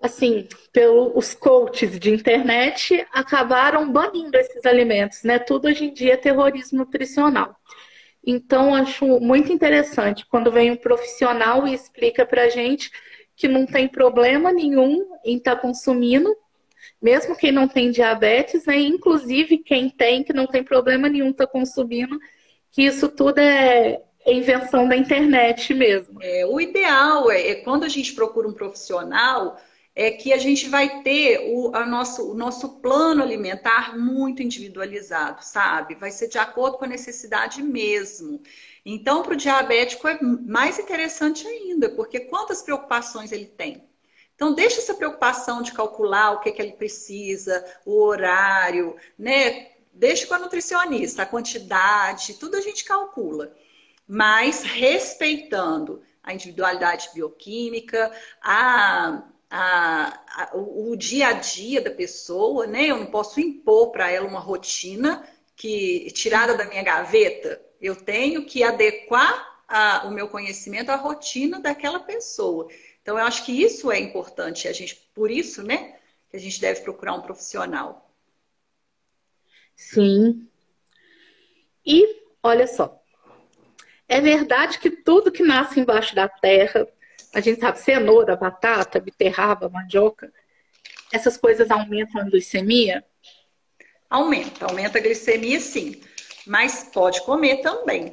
assim, 0.00 0.48
pelos 0.72 1.34
coaches 1.34 1.98
de 1.98 2.10
internet 2.10 3.06
acabaram 3.12 3.90
banindo 3.92 4.36
esses 4.36 4.64
alimentos, 4.64 5.22
né? 5.22 5.38
Tudo 5.38 5.68
hoje 5.68 5.84
em 5.84 5.92
dia 5.92 6.14
é 6.14 6.16
terrorismo 6.16 6.78
nutricional. 6.78 7.54
Então, 8.24 8.74
acho 8.74 9.06
muito 9.20 9.52
interessante 9.52 10.26
quando 10.26 10.50
vem 10.50 10.70
um 10.70 10.76
profissional 10.76 11.66
e 11.66 11.74
explica 11.74 12.24
pra 12.24 12.48
gente 12.48 12.90
que 13.34 13.48
não 13.48 13.66
tem 13.66 13.88
problema 13.88 14.52
nenhum 14.52 15.06
em 15.24 15.36
estar 15.36 15.56
tá 15.56 15.62
consumindo, 15.62 16.34
mesmo 17.00 17.36
quem 17.36 17.50
não 17.50 17.66
tem 17.66 17.90
diabetes, 17.90 18.66
né? 18.66 18.78
Inclusive 18.78 19.58
quem 19.58 19.88
tem, 19.88 20.22
que 20.22 20.32
não 20.32 20.46
tem 20.46 20.62
problema 20.62 21.08
nenhum 21.08 21.32
tá 21.32 21.46
consumindo, 21.46 22.18
que 22.70 22.82
isso 22.82 23.08
tudo 23.08 23.38
é, 23.38 24.00
é 24.26 24.32
invenção 24.32 24.86
da 24.86 24.96
internet 24.96 25.72
mesmo. 25.72 26.18
É, 26.22 26.44
o 26.46 26.60
ideal 26.60 27.30
é, 27.30 27.48
é 27.48 27.54
quando 27.56 27.84
a 27.84 27.88
gente 27.88 28.14
procura 28.14 28.46
um 28.46 28.52
profissional 28.52 29.58
é 29.94 30.10
que 30.10 30.32
a 30.32 30.38
gente 30.38 30.68
vai 30.68 31.02
ter 31.02 31.52
o, 31.52 31.70
nosso, 31.84 32.30
o 32.30 32.34
nosso 32.34 32.80
plano 32.80 33.22
alimentar 33.22 33.98
muito 33.98 34.42
individualizado, 34.42 35.44
sabe? 35.44 35.94
Vai 35.94 36.10
ser 36.10 36.28
de 36.28 36.38
acordo 36.38 36.78
com 36.78 36.84
a 36.84 36.88
necessidade 36.88 37.62
mesmo. 37.62 38.40
Então, 38.84 39.22
para 39.22 39.34
o 39.34 39.36
diabético 39.36 40.08
é 40.08 40.18
mais 40.22 40.78
interessante 40.78 41.46
ainda, 41.46 41.90
porque 41.90 42.20
quantas 42.20 42.62
preocupações 42.62 43.32
ele 43.32 43.46
tem? 43.46 43.88
Então, 44.34 44.54
deixa 44.54 44.78
essa 44.78 44.94
preocupação 44.94 45.60
de 45.60 45.72
calcular 45.72 46.30
o 46.32 46.40
que, 46.40 46.52
que 46.52 46.62
ele 46.62 46.72
precisa, 46.72 47.62
o 47.84 48.00
horário, 48.00 48.96
né? 49.18 49.72
Deixa 49.92 50.26
com 50.26 50.32
a 50.32 50.38
nutricionista, 50.38 51.22
a 51.22 51.26
quantidade, 51.26 52.38
tudo 52.38 52.56
a 52.56 52.60
gente 52.60 52.84
calcula. 52.84 53.54
Mas 54.08 54.62
respeitando 54.62 56.02
a 56.22 56.32
individualidade 56.32 57.10
bioquímica, 57.12 58.10
a, 58.40 59.24
a, 59.50 60.20
a, 60.28 60.56
o, 60.56 60.94
dia 60.96 61.28
a 61.28 61.32
dia 61.32 61.80
da 61.80 61.90
pessoa, 61.90 62.66
né? 62.66 62.86
Eu 62.86 62.98
não 62.98 63.06
posso 63.06 63.40
impor 63.40 63.90
para 63.90 64.10
ela 64.10 64.28
uma 64.28 64.38
rotina 64.38 65.26
que 65.56 66.10
tirada 66.12 66.56
da 66.56 66.64
minha 66.64 66.82
gaveta, 66.82 67.60
eu 67.80 67.96
tenho 67.96 68.46
que 68.46 68.62
adequar 68.62 69.62
a, 69.68 70.06
o 70.06 70.10
meu 70.10 70.28
conhecimento 70.28 70.90
à 70.90 70.96
rotina 70.96 71.60
daquela 71.60 72.00
pessoa. 72.00 72.68
Então, 73.02 73.18
eu 73.18 73.24
acho 73.24 73.44
que 73.44 73.52
isso 73.52 73.90
é 73.90 73.98
importante. 73.98 74.68
A 74.68 74.72
gente, 74.72 74.96
por 75.14 75.30
isso, 75.30 75.62
né, 75.62 75.98
que 76.30 76.36
a 76.36 76.40
gente 76.40 76.60
deve 76.60 76.80
procurar 76.80 77.14
um 77.14 77.22
profissional. 77.22 78.10
Sim. 79.74 80.48
E 81.84 82.22
olha 82.42 82.66
só, 82.66 83.02
é 84.06 84.20
verdade 84.20 84.78
que 84.78 84.90
tudo 84.90 85.32
que 85.32 85.42
nasce 85.42 85.80
embaixo 85.80 86.14
da 86.14 86.28
terra, 86.28 86.86
a 87.32 87.40
gente 87.40 87.60
sabe, 87.60 87.78
cenoura, 87.78 88.36
batata, 88.36 89.00
beterraba, 89.00 89.68
mandioca, 89.68 90.32
essas 91.12 91.36
coisas 91.36 91.70
aumentam 91.70 92.20
a 92.20 92.24
glicemia? 92.24 93.04
Aumenta, 94.08 94.66
aumenta 94.66 94.98
a 94.98 95.00
glicemia 95.00 95.60
sim 95.60 96.00
mas 96.46 96.88
pode 96.92 97.22
comer 97.22 97.58
também. 97.58 98.12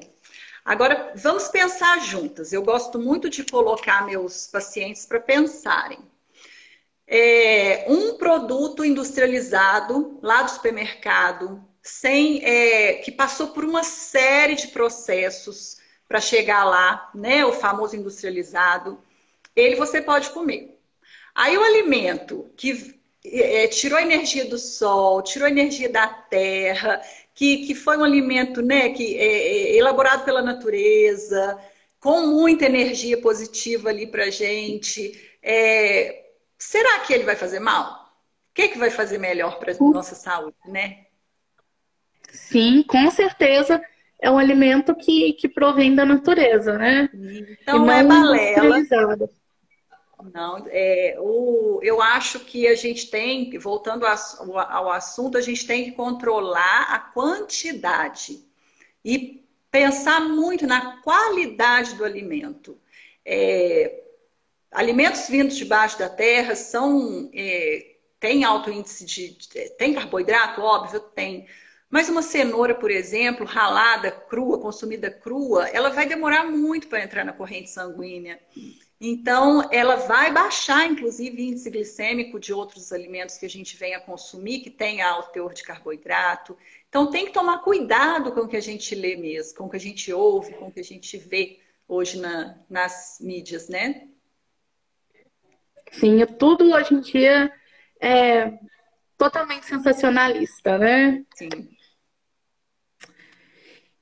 Agora, 0.63 1.13
vamos 1.15 1.47
pensar 1.47 1.99
juntas. 2.01 2.51
Eu 2.51 2.61
gosto 2.61 2.99
muito 2.99 3.29
de 3.29 3.43
colocar 3.43 4.05
meus 4.05 4.47
pacientes 4.47 5.05
para 5.05 5.19
pensarem. 5.19 5.99
É, 7.07 7.85
um 7.87 8.17
produto 8.17 8.83
industrializado 8.83 10.19
lá 10.21 10.41
do 10.41 10.51
supermercado, 10.51 11.63
sem 11.81 12.43
é, 12.43 12.95
que 12.95 13.11
passou 13.11 13.47
por 13.47 13.63
uma 13.63 13.83
série 13.83 14.55
de 14.55 14.67
processos 14.67 15.77
para 16.05 16.19
chegar 16.19 16.65
lá, 16.65 17.09
né? 17.15 17.45
O 17.45 17.53
famoso 17.53 17.95
industrializado, 17.95 19.01
ele 19.57 19.75
você 19.75 20.01
pode 20.01 20.29
comer. 20.29 20.77
Aí 21.33 21.57
o 21.57 21.63
alimento 21.63 22.49
que 22.55 22.95
é, 23.25 23.67
tirou 23.67 23.97
a 23.97 24.01
energia 24.01 24.45
do 24.45 24.57
sol, 24.57 25.21
tirou 25.21 25.47
a 25.47 25.51
energia 25.51 25.89
da 25.89 26.07
terra, 26.07 27.01
que, 27.33 27.65
que 27.65 27.75
foi 27.75 27.97
um 27.97 28.03
alimento 28.03 28.61
né, 28.61 28.89
que 28.89 29.17
é, 29.17 29.25
é 29.25 29.77
elaborado 29.77 30.23
pela 30.23 30.41
natureza, 30.41 31.59
com 31.99 32.27
muita 32.27 32.65
energia 32.65 33.19
positiva 33.19 33.89
ali 33.89 34.07
para 34.07 34.29
gente. 34.29 35.19
É, 35.41 36.25
será 36.57 36.99
que 36.99 37.13
ele 37.13 37.23
vai 37.23 37.35
fazer 37.35 37.59
mal? 37.59 38.07
O 38.51 38.53
que, 38.53 38.63
é 38.63 38.67
que 38.67 38.77
vai 38.77 38.89
fazer 38.89 39.17
melhor 39.17 39.59
para 39.59 39.73
a 39.73 39.75
nossa 39.79 40.15
saúde, 40.15 40.57
né? 40.65 41.05
Sim, 42.31 42.83
com 42.83 43.09
certeza 43.11 43.81
é 44.19 44.31
um 44.31 44.37
alimento 44.37 44.95
que, 44.95 45.33
que 45.33 45.47
provém 45.47 45.93
da 45.93 46.05
natureza, 46.05 46.77
né? 46.77 47.09
Então 47.13 47.85
não 47.85 47.91
é 47.91 48.03
balela. 48.03 49.27
Não, 50.33 50.65
é, 50.69 51.15
o, 51.19 51.79
eu 51.83 52.01
acho 52.01 52.39
que 52.39 52.67
a 52.67 52.75
gente 52.75 53.09
tem, 53.09 53.57
voltando 53.59 54.05
ao, 54.05 54.57
ao 54.57 54.91
assunto, 54.91 55.37
a 55.37 55.41
gente 55.41 55.65
tem 55.67 55.85
que 55.85 55.91
controlar 55.91 56.91
a 56.91 56.99
quantidade 56.99 58.43
e 59.05 59.45
pensar 59.71 60.19
muito 60.21 60.65
na 60.65 61.01
qualidade 61.03 61.95
do 61.95 62.03
alimento. 62.03 62.79
É, 63.23 64.03
alimentos 64.71 65.27
vindos 65.27 65.55
debaixo 65.55 65.99
da 65.99 66.09
terra 66.09 66.55
são 66.55 67.29
é, 67.33 67.95
tem 68.19 68.43
alto 68.43 68.71
índice 68.71 69.05
de 69.05 69.37
tem 69.77 69.93
carboidrato 69.93 70.61
óbvio 70.61 70.99
tem 70.99 71.47
Mas 71.89 72.09
uma 72.09 72.21
cenoura, 72.23 72.75
por 72.75 72.91
exemplo, 72.91 73.45
ralada, 73.45 74.11
crua, 74.11 74.59
consumida 74.59 75.11
crua, 75.11 75.67
ela 75.69 75.89
vai 75.89 76.05
demorar 76.07 76.43
muito 76.45 76.87
para 76.87 77.03
entrar 77.03 77.23
na 77.23 77.33
corrente 77.33 77.69
sanguínea. 77.69 78.39
Então, 78.99 79.69
ela 79.71 79.95
vai 79.95 80.33
baixar, 80.33 80.87
inclusive, 80.87 81.43
índice 81.43 81.69
glicêmico 81.69 82.39
de 82.39 82.51
outros 82.51 82.91
alimentos 82.91 83.37
que 83.37 83.45
a 83.45 83.49
gente 83.49 83.77
vem 83.77 83.93
a 83.93 83.99
consumir, 83.99 84.61
que 84.61 84.71
tem 84.71 85.01
alto 85.01 85.31
teor 85.31 85.53
de 85.53 85.63
carboidrato. 85.63 86.57
Então, 86.89 87.11
tem 87.11 87.27
que 87.27 87.31
tomar 87.31 87.59
cuidado 87.59 88.31
com 88.31 88.41
o 88.41 88.47
que 88.47 88.57
a 88.57 88.61
gente 88.61 88.95
lê 88.95 89.15
mesmo, 89.15 89.55
com 89.55 89.65
o 89.65 89.69
que 89.69 89.77
a 89.77 89.79
gente 89.79 90.11
ouve, 90.11 90.53
com 90.55 90.67
o 90.67 90.71
que 90.71 90.79
a 90.79 90.83
gente 90.83 91.15
vê 91.15 91.59
hoje 91.87 92.19
na, 92.19 92.57
nas 92.67 93.19
mídias, 93.21 93.69
né? 93.69 94.07
Sim, 95.91 96.25
tudo 96.37 96.73
hoje 96.73 96.93
em 96.93 96.99
dia 96.99 97.53
é 98.01 98.57
totalmente 99.15 99.65
sensacionalista, 99.67 100.77
né? 100.77 101.23
Sim. 101.35 101.69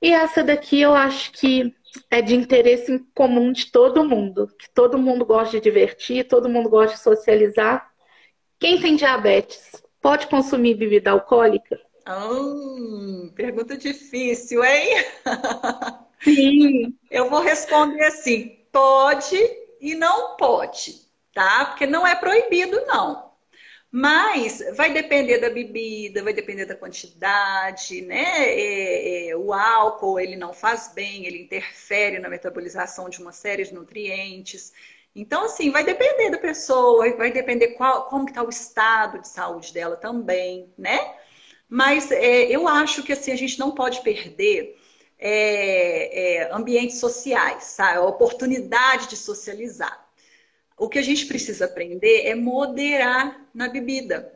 E 0.00 0.12
essa 0.12 0.42
daqui 0.42 0.80
eu 0.80 0.94
acho 0.94 1.32
que 1.32 1.74
é 2.10 2.22
de 2.22 2.34
interesse 2.34 2.98
comum 3.14 3.52
de 3.52 3.70
todo 3.70 4.04
mundo, 4.04 4.48
que 4.58 4.68
todo 4.70 4.98
mundo 4.98 5.24
gosta 5.24 5.52
de 5.56 5.60
divertir, 5.62 6.26
todo 6.26 6.48
mundo 6.48 6.68
gosta 6.68 6.96
de 6.96 7.02
socializar. 7.02 7.90
Quem 8.58 8.80
tem 8.80 8.96
diabetes 8.96 9.82
pode 10.00 10.26
consumir 10.28 10.74
bebida 10.74 11.10
alcoólica? 11.10 11.80
Hum, 12.08 13.32
pergunta 13.34 13.76
difícil, 13.76 14.64
hein? 14.64 15.04
Sim. 16.22 16.94
Eu 17.10 17.28
vou 17.28 17.40
responder 17.40 18.04
assim: 18.04 18.64
pode 18.72 19.36
e 19.80 19.94
não 19.94 20.36
pode, 20.36 20.94
tá? 21.34 21.66
Porque 21.66 21.86
não 21.86 22.06
é 22.06 22.14
proibido, 22.14 22.80
não. 22.86 23.25
Mas 23.90 24.62
vai 24.76 24.92
depender 24.92 25.38
da 25.38 25.48
bebida, 25.48 26.22
vai 26.22 26.32
depender 26.32 26.66
da 26.66 26.74
quantidade, 26.76 28.02
né? 28.02 28.44
É, 28.44 29.28
é, 29.30 29.36
o 29.36 29.52
álcool 29.52 30.20
ele 30.20 30.36
não 30.36 30.52
faz 30.52 30.92
bem, 30.94 31.24
ele 31.24 31.42
interfere 31.42 32.18
na 32.18 32.28
metabolização 32.28 33.08
de 33.08 33.20
uma 33.20 33.32
série 33.32 33.64
de 33.64 33.72
nutrientes. 33.74 34.72
Então, 35.14 35.44
assim, 35.44 35.70
vai 35.70 35.82
depender 35.84 36.30
da 36.30 36.38
pessoa, 36.38 37.10
vai 37.16 37.30
depender 37.32 37.68
qual, 37.68 38.08
como 38.08 38.28
está 38.28 38.42
o 38.42 38.50
estado 38.50 39.20
de 39.20 39.28
saúde 39.28 39.72
dela 39.72 39.96
também, 39.96 40.72
né? 40.76 41.14
Mas 41.68 42.10
é, 42.10 42.42
eu 42.44 42.68
acho 42.68 43.02
que 43.02 43.12
assim, 43.12 43.32
a 43.32 43.36
gente 43.36 43.58
não 43.58 43.72
pode 43.72 44.02
perder 44.02 44.76
é, 45.18 46.42
é, 46.44 46.52
ambientes 46.52 46.98
sociais, 47.00 47.64
sabe? 47.64 47.98
a 47.98 48.02
oportunidade 48.02 49.08
de 49.08 49.16
socializar. 49.16 50.05
O 50.76 50.88
que 50.88 50.98
a 50.98 51.02
gente 51.02 51.26
precisa 51.26 51.64
aprender 51.64 52.26
é 52.26 52.34
moderar 52.34 53.40
na 53.54 53.68
bebida. 53.68 54.32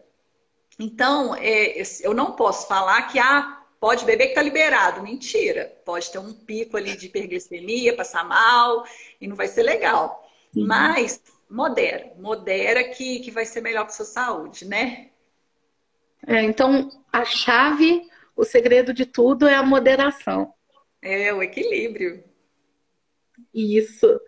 Então, 0.78 1.34
é, 1.34 1.82
eu 2.00 2.14
não 2.14 2.32
posso 2.32 2.66
falar 2.66 3.02
que 3.02 3.18
ah, 3.18 3.62
pode 3.78 4.04
beber 4.06 4.24
que 4.24 4.30
está 4.30 4.42
liberado. 4.42 5.02
Mentira. 5.02 5.70
Pode 5.84 6.10
ter 6.10 6.18
um 6.18 6.32
pico 6.32 6.76
ali 6.76 6.96
de 6.96 7.06
hiperglicemia, 7.06 7.94
passar 7.94 8.24
mal 8.24 8.86
e 9.20 9.26
não 9.26 9.36
vai 9.36 9.48
ser 9.48 9.62
legal. 9.62 10.26
Uhum. 10.56 10.66
Mas 10.66 11.22
modera, 11.48 12.12
modera 12.18 12.84
que, 12.84 13.20
que 13.20 13.30
vai 13.30 13.44
ser 13.44 13.60
melhor 13.60 13.84
para 13.84 13.92
sua 13.92 14.06
saúde, 14.06 14.64
né? 14.64 15.10
É, 16.26 16.42
então, 16.42 16.88
a 17.12 17.24
chave, 17.24 18.08
o 18.36 18.44
segredo 18.44 18.94
de 18.94 19.04
tudo 19.04 19.46
é 19.46 19.54
a 19.54 19.62
moderação. 19.62 20.54
É, 21.02 21.32
o 21.32 21.42
equilíbrio. 21.42 22.22
Isso. 23.52 24.20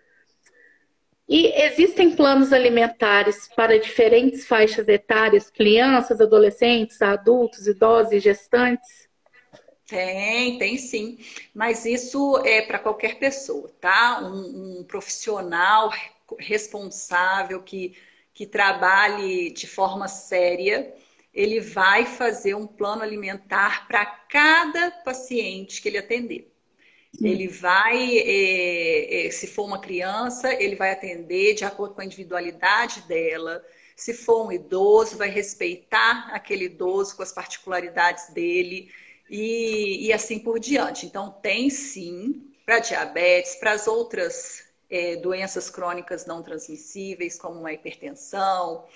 E 1.29 1.47
existem 1.63 2.15
planos 2.15 2.53
alimentares 2.53 3.49
para 3.55 3.79
diferentes 3.79 4.47
faixas 4.47 4.89
etárias, 4.89 5.51
crianças, 5.51 6.21
adolescentes, 6.21 7.01
adultos, 7.01 7.67
idosos 7.67 8.13
e 8.13 8.21
gestantes? 8.21 9.09
Tem, 9.87 10.59
tem 10.59 10.77
sim. 10.77 11.19
Mas 11.55 11.85
isso 11.87 12.39
é 12.45 12.63
para 12.63 12.79
qualquer 12.79 13.19
pessoa, 13.19 13.71
tá? 13.81 14.21
Um, 14.23 14.81
um, 14.81 14.85
profissional 14.85 15.93
responsável 16.39 17.63
que, 17.63 17.97
que 18.35 18.47
trabalhe 18.47 19.51
de 19.51 19.67
forma 19.67 20.09
séria 20.09 20.95
ele 21.33 21.61
vai 21.61 22.05
fazer 22.05 22.55
um 22.55 22.67
plano 22.67 23.03
alimentar 23.03 23.87
para 23.87 24.05
cada 24.05 24.91
paciente 24.91 25.81
que 25.81 25.89
ele 25.89 25.99
atender. 25.99 26.52
Ele 27.21 27.47
vai, 27.47 28.19
é, 28.19 29.27
é, 29.27 29.31
se 29.31 29.47
for 29.47 29.65
uma 29.65 29.79
criança, 29.79 30.53
ele 30.55 30.75
vai 30.77 30.91
atender 30.91 31.55
de 31.55 31.65
acordo 31.65 31.95
com 31.95 32.01
a 32.01 32.05
individualidade 32.05 33.03
dela. 33.03 33.63
Se 33.95 34.15
for 34.15 34.47
um 34.47 34.53
idoso, 34.53 35.19
vai 35.19 35.29
respeitar 35.29 36.31
aquele 36.33 36.65
idoso 36.65 37.17
com 37.17 37.23
as 37.23 37.33
particularidades 37.33 38.31
dele 38.31 38.91
e, 39.29 40.07
e 40.07 40.13
assim 40.13 40.39
por 40.39 40.59
diante. 40.59 41.05
Então, 41.05 41.31
tem 41.43 41.69
sim 41.69 42.51
para 42.65 42.79
diabetes, 42.79 43.57
para 43.57 43.73
as 43.73 43.87
outras 43.87 44.65
é, 44.89 45.17
doenças 45.17 45.69
crônicas 45.69 46.25
não 46.25 46.43
transmissíveis, 46.43 47.39
como 47.39 47.67
a 47.67 47.73
hipertensão, 47.73 48.87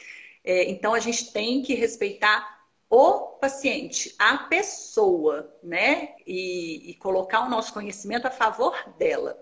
então 0.48 0.94
a 0.94 1.00
gente 1.00 1.32
tem 1.32 1.60
que 1.60 1.74
respeitar 1.74 2.55
o 2.88 3.38
paciente, 3.40 4.14
a 4.18 4.38
pessoa, 4.38 5.52
né? 5.62 6.14
E, 6.26 6.90
e 6.90 6.94
colocar 6.94 7.44
o 7.44 7.50
nosso 7.50 7.72
conhecimento 7.72 8.26
a 8.26 8.30
favor 8.30 8.76
dela. 8.98 9.38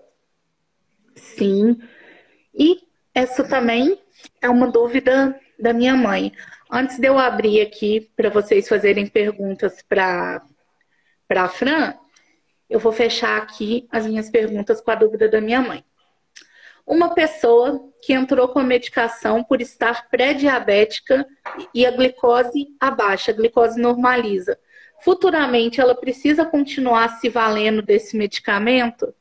Sim. 1.15 1.79
E 2.53 2.81
essa 3.13 3.47
também 3.47 3.99
é 4.41 4.49
uma 4.49 4.67
dúvida 4.67 5.39
da 5.59 5.73
minha 5.73 5.95
mãe. 5.95 6.33
Antes 6.69 6.97
de 6.99 7.07
eu 7.07 7.17
abrir 7.17 7.61
aqui 7.61 8.11
para 8.15 8.29
vocês 8.29 8.67
fazerem 8.67 9.07
perguntas 9.07 9.81
para 9.87 10.41
a 11.29 11.47
Fran, 11.47 11.93
eu 12.69 12.79
vou 12.79 12.91
fechar 12.91 13.41
aqui 13.41 13.87
as 13.91 14.05
minhas 14.05 14.29
perguntas 14.29 14.81
com 14.81 14.91
a 14.91 14.95
dúvida 14.95 15.29
da 15.29 15.39
minha 15.39 15.61
mãe. 15.61 15.85
Uma 16.85 17.15
pessoa 17.15 17.91
que 18.01 18.13
entrou 18.13 18.47
com 18.47 18.59
a 18.59 18.63
medicação 18.63 19.43
por 19.43 19.59
estar 19.59 20.07
pré-diabética 20.09 21.25
e 21.73 21.83
a 21.85 21.91
glicose 21.91 22.67
abaixa, 22.79 23.31
a 23.31 23.33
glicose 23.33 23.81
normaliza. 23.81 24.59
Futuramente, 25.03 25.81
ela 25.81 25.95
precisa 25.95 26.45
continuar 26.45 27.19
se 27.19 27.27
valendo 27.27 27.81
desse 27.81 28.15
medicamento? 28.15 29.13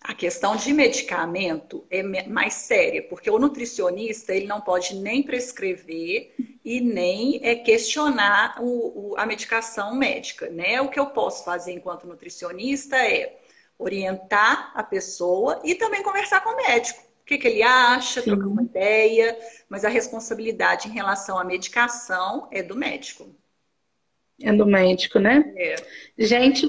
A 0.00 0.14
questão 0.14 0.54
de 0.54 0.72
medicamento 0.72 1.84
é 1.90 2.02
mais 2.02 2.54
séria, 2.54 3.02
porque 3.02 3.28
o 3.28 3.38
nutricionista 3.38 4.32
ele 4.32 4.46
não 4.46 4.60
pode 4.60 4.94
nem 4.94 5.22
prescrever 5.22 6.32
e 6.64 6.80
nem 6.80 7.40
é, 7.42 7.56
questionar 7.56 8.56
o, 8.60 9.12
o, 9.12 9.14
a 9.16 9.26
medicação 9.26 9.94
médica, 9.96 10.48
né? 10.48 10.80
O 10.80 10.88
que 10.88 10.98
eu 10.98 11.06
posso 11.06 11.44
fazer 11.44 11.72
enquanto 11.72 12.06
nutricionista 12.06 12.96
é 12.96 13.36
orientar 13.78 14.72
a 14.74 14.82
pessoa 14.82 15.60
e 15.64 15.74
também 15.74 16.02
conversar 16.02 16.40
com 16.40 16.50
o 16.50 16.56
médico. 16.56 17.00
O 17.00 17.26
que, 17.26 17.38
que 17.38 17.48
ele 17.48 17.62
acha, 17.62 18.20
Sim. 18.20 18.30
trocar 18.30 18.46
uma 18.46 18.62
ideia, 18.62 19.36
mas 19.68 19.84
a 19.84 19.88
responsabilidade 19.88 20.88
em 20.88 20.92
relação 20.92 21.38
à 21.38 21.44
medicação 21.44 22.48
é 22.52 22.62
do 22.62 22.76
médico. 22.76 23.34
É 24.40 24.52
do 24.52 24.66
médico, 24.66 25.18
né? 25.18 25.52
É. 25.56 25.76
Gente, 26.16 26.68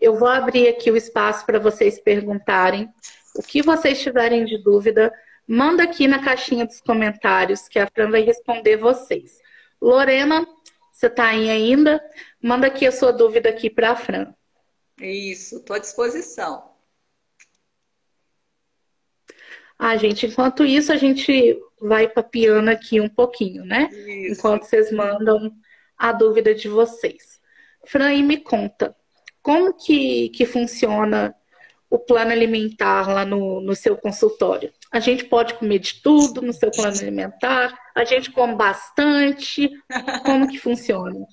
eu 0.00 0.16
vou 0.16 0.28
abrir 0.28 0.68
aqui 0.68 0.90
o 0.90 0.96
espaço 0.96 1.46
para 1.46 1.58
vocês 1.58 1.98
perguntarem. 1.98 2.88
O 3.34 3.42
que 3.42 3.62
vocês 3.62 4.00
tiverem 4.00 4.44
de 4.44 4.58
dúvida, 4.58 5.12
manda 5.46 5.82
aqui 5.82 6.06
na 6.06 6.22
caixinha 6.22 6.66
dos 6.66 6.80
comentários 6.80 7.68
que 7.68 7.78
a 7.78 7.86
Fran 7.86 8.10
vai 8.10 8.22
responder 8.22 8.76
vocês. 8.76 9.40
Lorena, 9.80 10.46
você 10.92 11.06
está 11.06 11.28
aí 11.28 11.48
ainda? 11.48 12.02
Manda 12.42 12.66
aqui 12.66 12.86
a 12.86 12.92
sua 12.92 13.12
dúvida 13.12 13.48
aqui 13.48 13.70
para 13.70 13.92
a 13.92 13.96
Fran. 13.96 14.34
Isso, 15.00 15.56
estou 15.58 15.76
à 15.76 15.78
disposição. 15.78 16.68
Ah, 19.78 19.96
gente, 19.96 20.26
enquanto 20.26 20.64
isso, 20.64 20.92
a 20.92 20.96
gente 20.96 21.56
vai 21.80 22.08
papiando 22.08 22.68
aqui 22.68 23.00
um 23.00 23.08
pouquinho, 23.08 23.64
né? 23.64 23.88
Isso. 23.92 24.32
Enquanto 24.32 24.64
vocês 24.64 24.90
mandam 24.90 25.52
a 25.96 26.12
dúvida 26.12 26.54
de 26.54 26.68
vocês. 26.68 27.40
Fran, 27.86 28.12
e 28.12 28.22
me 28.22 28.38
conta, 28.38 28.94
como 29.40 29.72
que, 29.74 30.30
que 30.30 30.44
funciona 30.44 31.34
o 31.88 31.98
plano 31.98 32.32
alimentar 32.32 33.08
lá 33.08 33.24
no, 33.24 33.60
no 33.60 33.74
seu 33.74 33.96
consultório? 33.96 34.72
A 34.90 35.00
gente 35.00 35.24
pode 35.24 35.54
comer 35.54 35.78
de 35.78 36.02
tudo 36.02 36.42
no 36.42 36.52
seu 36.52 36.70
plano 36.70 36.98
alimentar? 36.98 37.78
A 37.94 38.04
gente 38.04 38.30
come 38.30 38.54
bastante? 38.54 39.70
Como 40.24 40.48
que 40.48 40.58
funciona? 40.58 41.14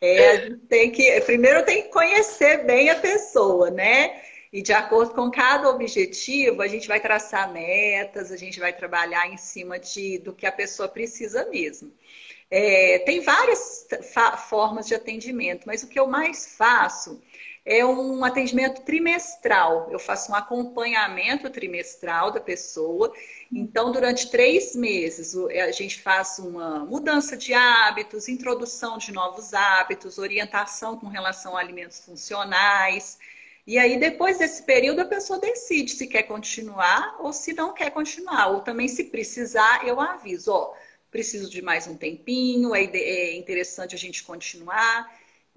É, 0.00 0.28
a 0.30 0.36
gente 0.36 0.66
tem 0.68 0.90
que, 0.90 1.20
primeiro 1.22 1.64
tem 1.64 1.82
que 1.82 1.88
conhecer 1.88 2.64
bem 2.64 2.88
a 2.90 2.94
pessoa, 2.94 3.70
né? 3.70 4.22
E 4.52 4.62
de 4.62 4.72
acordo 4.72 5.14
com 5.14 5.30
cada 5.30 5.68
objetivo, 5.68 6.62
a 6.62 6.68
gente 6.68 6.88
vai 6.88 7.00
traçar 7.00 7.52
metas, 7.52 8.32
a 8.32 8.36
gente 8.36 8.58
vai 8.58 8.72
trabalhar 8.72 9.28
em 9.28 9.36
cima 9.36 9.78
de, 9.78 10.18
do 10.18 10.32
que 10.32 10.46
a 10.46 10.52
pessoa 10.52 10.88
precisa 10.88 11.46
mesmo. 11.50 11.92
É, 12.50 13.00
tem 13.00 13.20
várias 13.20 13.86
formas 14.48 14.86
de 14.86 14.94
atendimento, 14.94 15.64
mas 15.66 15.82
o 15.82 15.88
que 15.88 16.00
eu 16.00 16.06
mais 16.06 16.56
faço 16.56 17.20
é 17.68 17.84
um 17.84 18.24
atendimento 18.24 18.80
trimestral. 18.80 19.88
Eu 19.90 19.98
faço 19.98 20.32
um 20.32 20.34
acompanhamento 20.34 21.50
trimestral 21.50 22.30
da 22.30 22.40
pessoa. 22.40 23.12
Então, 23.52 23.92
durante 23.92 24.30
três 24.30 24.74
meses, 24.74 25.36
a 25.36 25.70
gente 25.70 26.00
faz 26.00 26.38
uma 26.38 26.86
mudança 26.86 27.36
de 27.36 27.52
hábitos, 27.52 28.26
introdução 28.26 28.96
de 28.96 29.12
novos 29.12 29.52
hábitos, 29.52 30.16
orientação 30.16 30.98
com 30.98 31.08
relação 31.08 31.58
a 31.58 31.60
alimentos 31.60 32.00
funcionais. 32.00 33.18
E 33.66 33.78
aí, 33.78 33.98
depois 34.00 34.38
desse 34.38 34.62
período, 34.62 35.00
a 35.00 35.04
pessoa 35.04 35.38
decide 35.38 35.90
se 35.90 36.06
quer 36.06 36.22
continuar 36.22 37.16
ou 37.20 37.34
se 37.34 37.52
não 37.52 37.74
quer 37.74 37.90
continuar. 37.90 38.48
Ou 38.48 38.62
também, 38.62 38.88
se 38.88 39.04
precisar, 39.04 39.86
eu 39.86 40.00
aviso: 40.00 40.52
ó, 40.52 40.72
preciso 41.10 41.50
de 41.50 41.60
mais 41.60 41.86
um 41.86 41.94
tempinho, 41.94 42.74
é, 42.74 42.84
é 42.84 43.36
interessante 43.36 43.94
a 43.94 43.98
gente 43.98 44.24
continuar. 44.24 45.06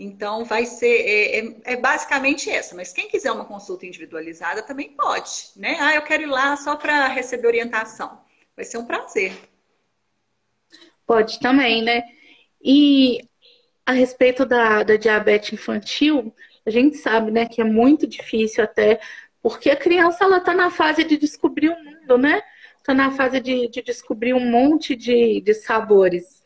Então, 0.04 0.44
vai 0.44 0.66
ser, 0.66 0.88
é, 0.88 1.40
é, 1.40 1.56
é, 1.64 1.76
basicamente 1.78 2.50
essa. 2.50 2.76
Mas 2.76 2.92
quem 2.92 3.08
quiser 3.08 3.32
uma 3.32 3.46
consulta 3.46 3.86
individualizada 3.86 4.64
também 4.64 4.90
pode, 4.90 5.52
né? 5.56 5.78
Ah, 5.80 5.94
eu 5.94 6.02
quero 6.02 6.24
ir 6.24 6.26
lá 6.26 6.58
só 6.58 6.76
para 6.76 7.08
receber 7.08 7.46
orientação. 7.46 8.20
Vai 8.56 8.66
ser 8.66 8.80
um 8.80 8.86
prazer. 8.86 9.32
Pode 11.06 11.40
também, 11.40 11.84
né? 11.84 12.02
E 12.64 13.20
a 13.86 13.92
respeito 13.92 14.44
da, 14.44 14.82
da 14.82 14.96
diabetes 14.96 15.54
infantil, 15.54 16.34
a 16.66 16.72
gente 16.72 16.98
sabe, 16.98 17.30
né, 17.30 17.46
que 17.46 17.62
é 17.62 17.64
muito 17.64 18.08
difícil 18.08 18.64
até, 18.64 19.00
porque 19.40 19.70
a 19.70 19.76
criança, 19.76 20.24
ela 20.24 20.40
tá 20.40 20.54
na 20.54 20.72
fase 20.72 21.04
de 21.04 21.16
descobrir 21.16 21.70
o 21.70 21.84
mundo, 21.84 22.18
né? 22.18 22.42
Tá 22.84 22.96
na 22.96 23.12
fase 23.12 23.40
de, 23.40 23.68
de 23.70 23.84
descobrir 23.84 24.34
um 24.34 24.50
monte 24.50 24.96
de, 24.96 25.42
de 25.42 25.54
sabores. 25.54 26.41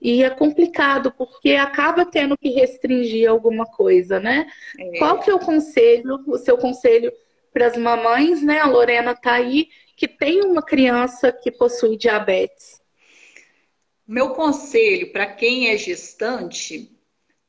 E 0.00 0.22
é 0.22 0.30
complicado, 0.30 1.12
porque 1.12 1.52
acaba 1.52 2.04
tendo 2.04 2.36
que 2.38 2.50
restringir 2.50 3.28
alguma 3.28 3.66
coisa, 3.66 4.20
né? 4.20 4.46
É. 4.78 4.98
Qual 4.98 5.20
que 5.20 5.30
é 5.30 5.34
o 5.34 5.40
conselho, 5.40 6.22
o 6.26 6.38
seu 6.38 6.56
conselho 6.56 7.12
para 7.52 7.66
as 7.66 7.76
mamães, 7.76 8.42
né? 8.42 8.60
A 8.60 8.66
Lorena 8.66 9.14
tá 9.14 9.32
aí, 9.32 9.68
que 9.96 10.06
tem 10.06 10.42
uma 10.42 10.62
criança 10.62 11.32
que 11.32 11.50
possui 11.50 11.96
diabetes. 11.96 12.80
Meu 14.06 14.30
conselho 14.30 15.12
para 15.12 15.26
quem 15.26 15.68
é 15.68 15.76
gestante 15.76 16.90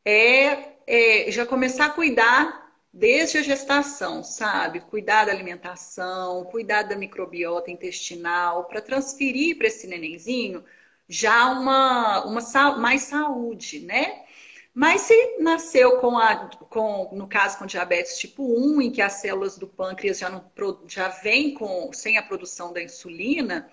é, 0.03 0.73
é 0.87 1.31
já 1.31 1.45
começar 1.45 1.85
a 1.85 1.91
cuidar 1.91 2.73
desde 2.91 3.37
a 3.37 3.43
gestação, 3.43 4.23
sabe? 4.23 4.81
Cuidar 4.81 5.25
da 5.25 5.31
alimentação, 5.31 6.43
cuidar 6.45 6.83
da 6.83 6.95
microbiota 6.95 7.69
intestinal, 7.69 8.65
para 8.65 8.81
transferir 8.81 9.57
para 9.57 9.67
esse 9.67 9.85
nenenzinho 9.85 10.63
já 11.09 11.49
uma, 11.51 12.23
uma 12.25 12.77
mais 12.77 13.03
saúde, 13.03 13.79
né? 13.79 14.23
Mas 14.73 15.01
se 15.01 15.37
nasceu 15.39 15.99
com 15.99 16.17
a, 16.17 16.47
com, 16.69 17.09
no 17.13 17.27
caso 17.27 17.57
com 17.57 17.65
diabetes 17.65 18.17
tipo 18.19 18.43
1, 18.43 18.81
em 18.83 18.91
que 18.91 19.01
as 19.01 19.13
células 19.13 19.57
do 19.57 19.67
pâncreas 19.67 20.19
já, 20.19 20.29
não, 20.29 20.45
já 20.87 21.09
vêm 21.09 21.53
com, 21.53 21.91
sem 21.91 22.17
a 22.17 22.23
produção 22.23 22.71
da 22.71 22.81
insulina, 22.81 23.69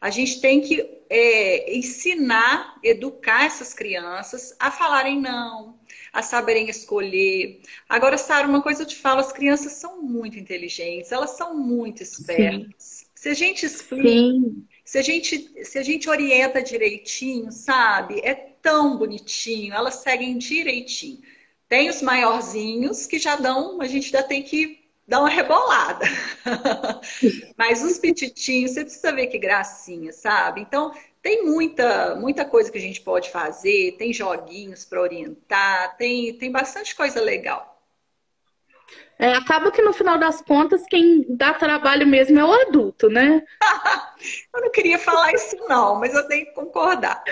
a 0.00 0.10
gente 0.10 0.40
tem 0.40 0.60
que 0.60 0.80
é, 1.10 1.76
ensinar, 1.76 2.78
educar 2.84 3.44
essas 3.44 3.74
crianças 3.74 4.54
a 4.60 4.70
falarem 4.70 5.20
não, 5.20 5.76
a 6.12 6.22
saberem 6.22 6.68
escolher. 6.68 7.60
Agora, 7.88 8.16
Sara, 8.16 8.46
uma 8.46 8.62
coisa 8.62 8.82
eu 8.82 8.86
te 8.86 8.94
falo, 8.94 9.20
as 9.20 9.32
crianças 9.32 9.72
são 9.72 10.00
muito 10.00 10.38
inteligentes, 10.38 11.10
elas 11.10 11.30
são 11.30 11.58
muito 11.58 12.00
espertas. 12.02 12.74
Sim. 12.78 13.06
Se 13.16 13.28
a 13.30 13.34
gente 13.34 13.66
explica, 13.66 14.08
Sim. 14.08 14.67
Se 14.88 14.96
a 14.96 15.02
gente, 15.02 15.66
se 15.66 15.78
a 15.78 15.82
gente 15.82 16.08
orienta 16.08 16.62
direitinho, 16.62 17.52
sabe? 17.52 18.22
É 18.24 18.34
tão 18.34 18.96
bonitinho, 18.96 19.74
elas 19.74 19.96
seguem 19.96 20.38
direitinho. 20.38 21.20
Tem 21.68 21.90
os 21.90 22.00
maiorzinhos 22.00 23.06
que 23.06 23.18
já 23.18 23.36
dão, 23.36 23.82
a 23.82 23.86
gente 23.86 24.10
já 24.10 24.22
tem 24.22 24.42
que 24.42 24.82
dar 25.06 25.20
uma 25.20 25.28
rebolada. 25.28 26.06
Mas 27.54 27.82
os 27.82 27.98
petitinhos, 27.98 28.70
você 28.70 28.82
precisa 28.82 29.12
ver 29.12 29.26
que 29.26 29.36
gracinha, 29.36 30.10
sabe? 30.10 30.62
Então, 30.62 30.94
tem 31.20 31.44
muita, 31.44 32.14
muita 32.14 32.46
coisa 32.46 32.72
que 32.72 32.78
a 32.78 32.80
gente 32.80 33.02
pode 33.02 33.30
fazer, 33.30 33.94
tem 33.98 34.10
joguinhos 34.10 34.86
para 34.86 35.02
orientar, 35.02 35.98
tem, 35.98 36.32
tem 36.38 36.50
bastante 36.50 36.96
coisa 36.96 37.20
legal. 37.20 37.77
É, 39.18 39.32
acaba 39.32 39.72
que 39.72 39.82
no 39.82 39.92
final 39.92 40.16
das 40.16 40.40
contas, 40.40 40.84
quem 40.88 41.26
dá 41.28 41.52
trabalho 41.52 42.06
mesmo 42.06 42.38
é 42.38 42.44
o 42.44 42.52
adulto, 42.52 43.08
né? 43.08 43.42
eu 44.54 44.60
não 44.60 44.70
queria 44.70 44.96
falar 44.96 45.32
isso, 45.32 45.56
não, 45.68 45.98
mas 45.98 46.14
eu 46.14 46.26
tenho 46.28 46.46
que 46.46 46.52
concordar. 46.52 47.22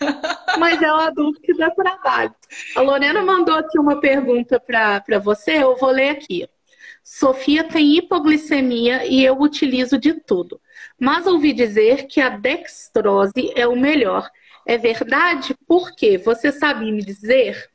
mas 0.58 0.82
é 0.82 0.92
o 0.92 0.96
adulto 0.96 1.40
que 1.40 1.56
dá 1.56 1.70
trabalho. 1.70 2.34
A 2.74 2.80
Lorena 2.80 3.22
mandou 3.22 3.54
aqui 3.54 3.78
uma 3.78 4.00
pergunta 4.00 4.58
para 4.58 5.20
você, 5.20 5.62
eu 5.62 5.76
vou 5.76 5.90
ler 5.90 6.10
aqui. 6.10 6.48
Sofia 7.04 7.62
tem 7.62 7.96
hipoglicemia 7.96 9.06
e 9.06 9.24
eu 9.24 9.40
utilizo 9.40 9.96
de 9.96 10.14
tudo. 10.14 10.60
Mas 11.00 11.26
ouvi 11.26 11.52
dizer 11.52 12.06
que 12.08 12.20
a 12.20 12.28
dextrose 12.28 13.52
é 13.54 13.66
o 13.66 13.76
melhor. 13.76 14.28
É 14.66 14.76
verdade? 14.76 15.56
Por 15.66 15.92
quê? 15.94 16.18
Você 16.18 16.50
sabe 16.50 16.90
me 16.90 17.02
dizer? 17.02 17.70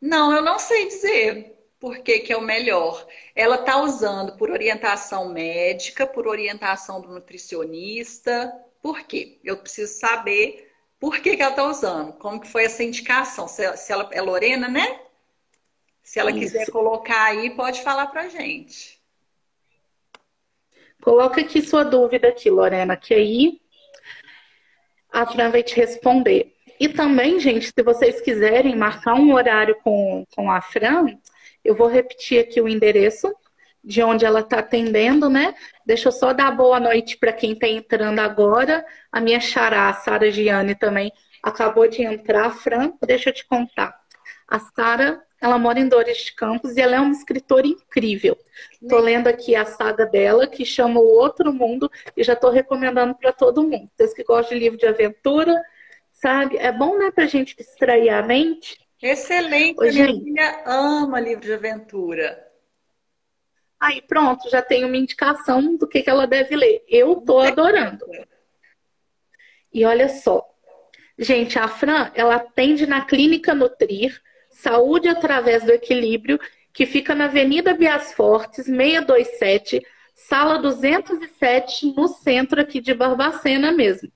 Não, 0.00 0.32
eu 0.32 0.42
não 0.42 0.58
sei 0.58 0.86
dizer 0.86 1.53
por 1.84 1.98
que, 1.98 2.20
que 2.20 2.32
é 2.32 2.36
o 2.38 2.40
melhor. 2.40 3.06
Ela 3.36 3.56
está 3.56 3.76
usando 3.76 4.38
por 4.38 4.50
orientação 4.50 5.28
médica, 5.28 6.06
por 6.06 6.26
orientação 6.26 6.98
do 6.98 7.08
nutricionista. 7.08 8.50
Por 8.80 9.02
quê? 9.02 9.38
Eu 9.44 9.58
preciso 9.58 9.92
saber 9.92 10.72
por 10.98 11.20
que, 11.20 11.36
que 11.36 11.42
ela 11.42 11.50
está 11.50 11.68
usando, 11.68 12.14
como 12.14 12.40
que 12.40 12.48
foi 12.48 12.64
essa 12.64 12.82
indicação. 12.82 13.46
Se, 13.46 13.76
se 13.76 13.92
ela 13.92 14.08
é 14.12 14.22
Lorena, 14.22 14.66
né? 14.66 14.98
Se 16.02 16.18
ela 16.18 16.30
Isso. 16.30 16.40
quiser 16.40 16.70
colocar 16.70 17.22
aí, 17.22 17.50
pode 17.50 17.82
falar 17.82 18.06
para 18.06 18.30
gente. 18.30 18.98
Coloca 21.02 21.42
aqui 21.42 21.60
sua 21.60 21.84
dúvida 21.84 22.28
aqui, 22.28 22.48
Lorena, 22.48 22.96
que 22.96 23.12
aí 23.12 23.60
a 25.12 25.26
Fran 25.26 25.50
vai 25.50 25.62
te 25.62 25.76
responder. 25.76 26.56
E 26.80 26.88
também, 26.88 27.38
gente, 27.38 27.66
se 27.66 27.82
vocês 27.82 28.22
quiserem 28.22 28.74
marcar 28.74 29.16
um 29.16 29.34
horário 29.34 29.76
com, 29.84 30.24
com 30.34 30.50
a 30.50 30.62
Fran, 30.62 31.18
eu 31.64 31.74
vou 31.74 31.88
repetir 31.88 32.40
aqui 32.40 32.60
o 32.60 32.68
endereço 32.68 33.34
de 33.82 34.02
onde 34.02 34.24
ela 34.24 34.40
está 34.40 34.60
atendendo, 34.60 35.28
né? 35.28 35.54
Deixa 35.84 36.08
eu 36.08 36.12
só 36.12 36.32
dar 36.32 36.50
boa 36.50 36.80
noite 36.80 37.18
para 37.18 37.32
quem 37.32 37.52
está 37.52 37.68
entrando 37.68 38.18
agora. 38.20 38.84
A 39.12 39.20
minha 39.20 39.40
xará, 39.40 39.88
a 39.88 39.92
Sara 39.92 40.30
Giane, 40.30 40.74
também 40.74 41.12
acabou 41.42 41.86
de 41.86 42.02
entrar. 42.02 42.50
Fran, 42.50 42.94
deixa 43.06 43.28
eu 43.28 43.34
te 43.34 43.46
contar. 43.46 43.94
A 44.48 44.58
Sara, 44.58 45.22
ela 45.40 45.58
mora 45.58 45.78
em 45.78 45.88
Dores 45.88 46.18
de 46.18 46.34
Campos 46.34 46.76
e 46.76 46.80
ela 46.80 46.96
é 46.96 47.00
uma 47.00 47.12
escritora 47.12 47.66
incrível. 47.66 48.36
Estou 48.80 49.00
lendo 49.00 49.28
aqui 49.28 49.54
a 49.54 49.66
saga 49.66 50.06
dela, 50.06 50.46
que 50.46 50.64
chama 50.64 51.00
O 51.00 51.18
Outro 51.18 51.52
Mundo, 51.52 51.90
e 52.16 52.24
já 52.24 52.32
estou 52.32 52.50
recomendando 52.50 53.14
para 53.14 53.32
todo 53.32 53.62
mundo. 53.62 53.90
Vocês 53.94 54.14
que 54.14 54.24
gostam 54.24 54.56
de 54.56 54.64
livro 54.64 54.78
de 54.78 54.86
aventura, 54.86 55.62
sabe? 56.12 56.56
É 56.56 56.72
bom, 56.72 56.96
né, 56.96 57.10
para 57.10 57.24
a 57.24 57.28
gente 57.28 57.54
distrair 57.54 58.08
a 58.08 58.22
mente. 58.22 58.78
Excelente, 59.06 59.78
minha 59.78 60.06
filha 60.06 60.62
ama 60.64 61.20
livro 61.20 61.44
de 61.44 61.52
aventura. 61.52 62.42
Aí 63.78 64.00
pronto, 64.00 64.48
já 64.48 64.62
tem 64.62 64.82
uma 64.82 64.96
indicação 64.96 65.76
do 65.76 65.86
que, 65.86 66.00
que 66.00 66.08
ela 66.08 66.26
deve 66.26 66.56
ler. 66.56 66.82
Eu 66.88 67.16
tô 67.16 67.38
adorando. 67.38 68.02
E 69.70 69.84
olha 69.84 70.08
só, 70.08 70.42
gente, 71.18 71.58
a 71.58 71.68
Fran, 71.68 72.10
ela 72.14 72.36
atende 72.36 72.86
na 72.86 73.04
Clínica 73.04 73.54
Nutrir, 73.54 74.18
Saúde 74.48 75.06
através 75.06 75.62
do 75.64 75.72
Equilíbrio, 75.72 76.40
que 76.72 76.86
fica 76.86 77.14
na 77.14 77.26
Avenida 77.26 77.74
Bias 77.74 78.14
Fortes, 78.14 78.64
627, 78.64 79.86
sala 80.14 80.58
207, 80.58 81.92
no 81.94 82.08
centro 82.08 82.58
aqui 82.58 82.80
de 82.80 82.94
Barbacena 82.94 83.70
mesmo. 83.70 84.10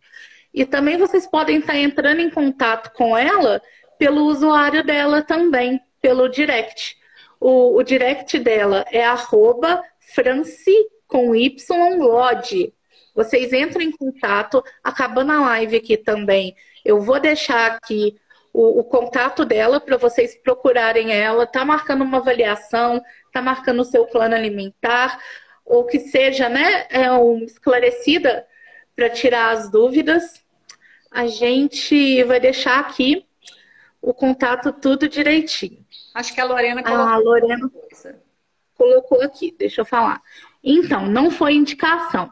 E 0.54 0.64
também 0.64 0.96
vocês 0.96 1.26
podem 1.26 1.58
estar 1.58 1.76
entrando 1.76 2.20
em 2.20 2.30
contato 2.30 2.90
com 2.94 3.14
ela 3.14 3.60
pelo 3.98 4.24
usuário 4.26 4.84
dela 4.84 5.22
também, 5.22 5.80
pelo 6.00 6.28
direct. 6.28 6.96
O, 7.40 7.76
o 7.76 7.82
direct 7.82 8.38
dela 8.38 8.84
é 8.90 9.04
arroba 9.04 9.82
franci 10.14 10.76
com 11.06 11.34
Y 11.34 11.98
Lodge. 11.98 12.72
Vocês 13.14 13.52
entram 13.52 13.82
em 13.82 13.90
contato, 13.90 14.62
acabando 14.82 15.32
a 15.32 15.40
live 15.40 15.76
aqui 15.76 15.96
também. 15.96 16.54
Eu 16.84 17.00
vou 17.00 17.18
deixar 17.18 17.72
aqui 17.72 18.16
o, 18.52 18.80
o 18.80 18.84
contato 18.84 19.44
dela 19.44 19.80
para 19.80 19.96
vocês 19.96 20.36
procurarem 20.36 21.12
ela. 21.12 21.46
Tá 21.46 21.64
marcando 21.64 22.02
uma 22.02 22.18
avaliação, 22.18 23.02
tá 23.32 23.42
marcando 23.42 23.80
o 23.80 23.84
seu 23.84 24.06
plano 24.06 24.34
alimentar, 24.34 25.20
ou 25.64 25.84
que 25.84 26.00
seja, 26.00 26.48
né, 26.48 26.86
é 26.90 27.12
um, 27.12 27.44
esclarecida 27.44 28.46
para 28.96 29.10
tirar 29.10 29.50
as 29.50 29.70
dúvidas. 29.70 30.42
A 31.10 31.26
gente 31.26 32.22
vai 32.24 32.40
deixar 32.40 32.80
aqui 32.80 33.27
o 34.00 34.14
contato 34.14 34.72
tudo 34.72 35.08
direitinho. 35.08 35.84
Acho 36.14 36.34
que 36.34 36.40
a 36.40 36.44
Lorena 36.44 36.82
colocou. 36.82 37.06
A 37.06 37.16
Lorena 37.16 37.70
colocou 38.74 39.22
aqui, 39.22 39.54
deixa 39.58 39.80
eu 39.80 39.84
falar. 39.84 40.22
Então, 40.62 41.06
não 41.06 41.30
foi 41.30 41.54
indicação. 41.54 42.30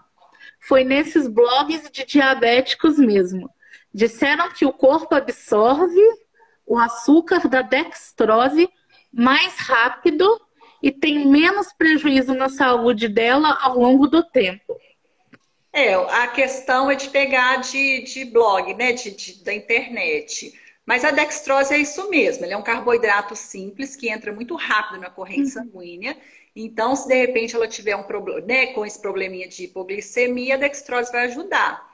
Foi 0.60 0.84
nesses 0.84 1.28
blogs 1.28 1.90
de 1.90 2.04
diabéticos 2.04 2.98
mesmo. 2.98 3.50
Disseram 3.92 4.50
que 4.50 4.64
o 4.64 4.72
corpo 4.72 5.14
absorve 5.14 6.02
o 6.66 6.78
açúcar 6.78 7.48
da 7.48 7.62
dextrose 7.62 8.68
mais 9.12 9.56
rápido 9.58 10.40
e 10.82 10.92
tem 10.92 11.26
menos 11.26 11.72
prejuízo 11.72 12.34
na 12.34 12.48
saúde 12.48 13.08
dela 13.08 13.58
ao 13.60 13.78
longo 13.78 14.06
do 14.06 14.22
tempo. 14.22 14.76
É, 15.72 15.94
a 15.94 16.28
questão 16.28 16.90
é 16.90 16.94
de 16.94 17.08
pegar 17.10 17.56
de, 17.56 18.02
de 18.02 18.24
blog, 18.24 18.72
né, 18.74 18.92
de, 18.92 19.10
de, 19.10 19.44
da 19.44 19.52
internet. 19.52 20.52
Mas 20.86 21.04
a 21.04 21.10
dextrose 21.10 21.74
é 21.74 21.78
isso 21.78 22.08
mesmo, 22.08 22.44
ele 22.44 22.54
é 22.54 22.56
um 22.56 22.62
carboidrato 22.62 23.34
simples 23.34 23.96
que 23.96 24.08
entra 24.08 24.32
muito 24.32 24.54
rápido 24.54 25.00
na 25.00 25.10
corrente 25.10 25.42
uhum. 25.42 25.64
sanguínea. 25.64 26.16
Então, 26.54 26.94
se 26.94 27.08
de 27.08 27.14
repente 27.14 27.56
ela 27.56 27.66
tiver 27.66 27.96
um 27.96 28.04
problema, 28.04 28.40
né, 28.40 28.68
com 28.68 28.86
esse 28.86 28.98
probleminha 28.98 29.48
de 29.48 29.64
hipoglicemia, 29.64 30.54
a 30.54 30.58
dextrose 30.58 31.10
vai 31.10 31.26
ajudar. 31.26 31.84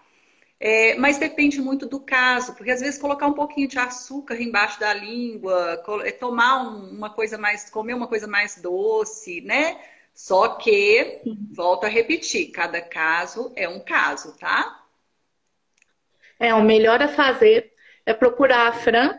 É, 0.60 0.94
mas 0.94 1.18
depende 1.18 1.60
muito 1.60 1.86
do 1.88 1.98
caso, 1.98 2.54
porque 2.54 2.70
às 2.70 2.80
vezes 2.80 3.00
colocar 3.00 3.26
um 3.26 3.32
pouquinho 3.32 3.66
de 3.66 3.78
açúcar 3.78 4.40
embaixo 4.40 4.78
da 4.78 4.94
língua, 4.94 5.82
é, 6.04 6.12
tomar 6.12 6.62
uma 6.62 7.10
coisa 7.10 7.36
mais, 7.36 7.68
comer 7.68 7.94
uma 7.94 8.06
coisa 8.06 8.28
mais 8.28 8.60
doce, 8.60 9.40
né? 9.40 9.80
Só 10.14 10.50
que, 10.50 11.20
volto 11.50 11.84
a 11.84 11.88
repetir, 11.88 12.52
cada 12.52 12.80
caso 12.80 13.52
é 13.56 13.68
um 13.68 13.80
caso, 13.80 14.36
tá? 14.38 14.84
É, 16.38 16.54
o 16.54 16.62
melhor 16.62 17.02
a 17.02 17.08
fazer 17.08 17.71
é 18.06 18.12
procurar 18.12 18.68
a 18.68 18.72
Fran 18.72 19.14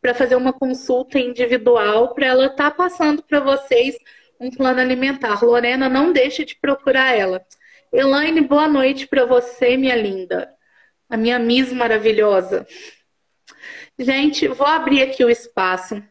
para 0.00 0.14
fazer 0.14 0.36
uma 0.36 0.52
consulta 0.52 1.18
individual 1.18 2.14
para 2.14 2.26
ela 2.26 2.46
estar 2.46 2.70
tá 2.70 2.76
passando 2.76 3.22
para 3.22 3.40
vocês 3.40 3.96
um 4.40 4.50
plano 4.50 4.80
alimentar. 4.80 5.42
Lorena, 5.44 5.88
não 5.88 6.12
deixe 6.12 6.44
de 6.44 6.56
procurar 6.56 7.12
ela. 7.12 7.44
Elaine, 7.92 8.40
boa 8.40 8.68
noite 8.68 9.06
para 9.06 9.24
você, 9.24 9.76
minha 9.76 9.96
linda 9.96 10.56
a 11.08 11.16
minha 11.16 11.38
Miss 11.38 11.72
maravilhosa. 11.72 12.66
Gente, 13.98 14.46
vou 14.46 14.66
abrir 14.66 15.02
aqui 15.02 15.24
o 15.24 15.30
espaço 15.30 16.02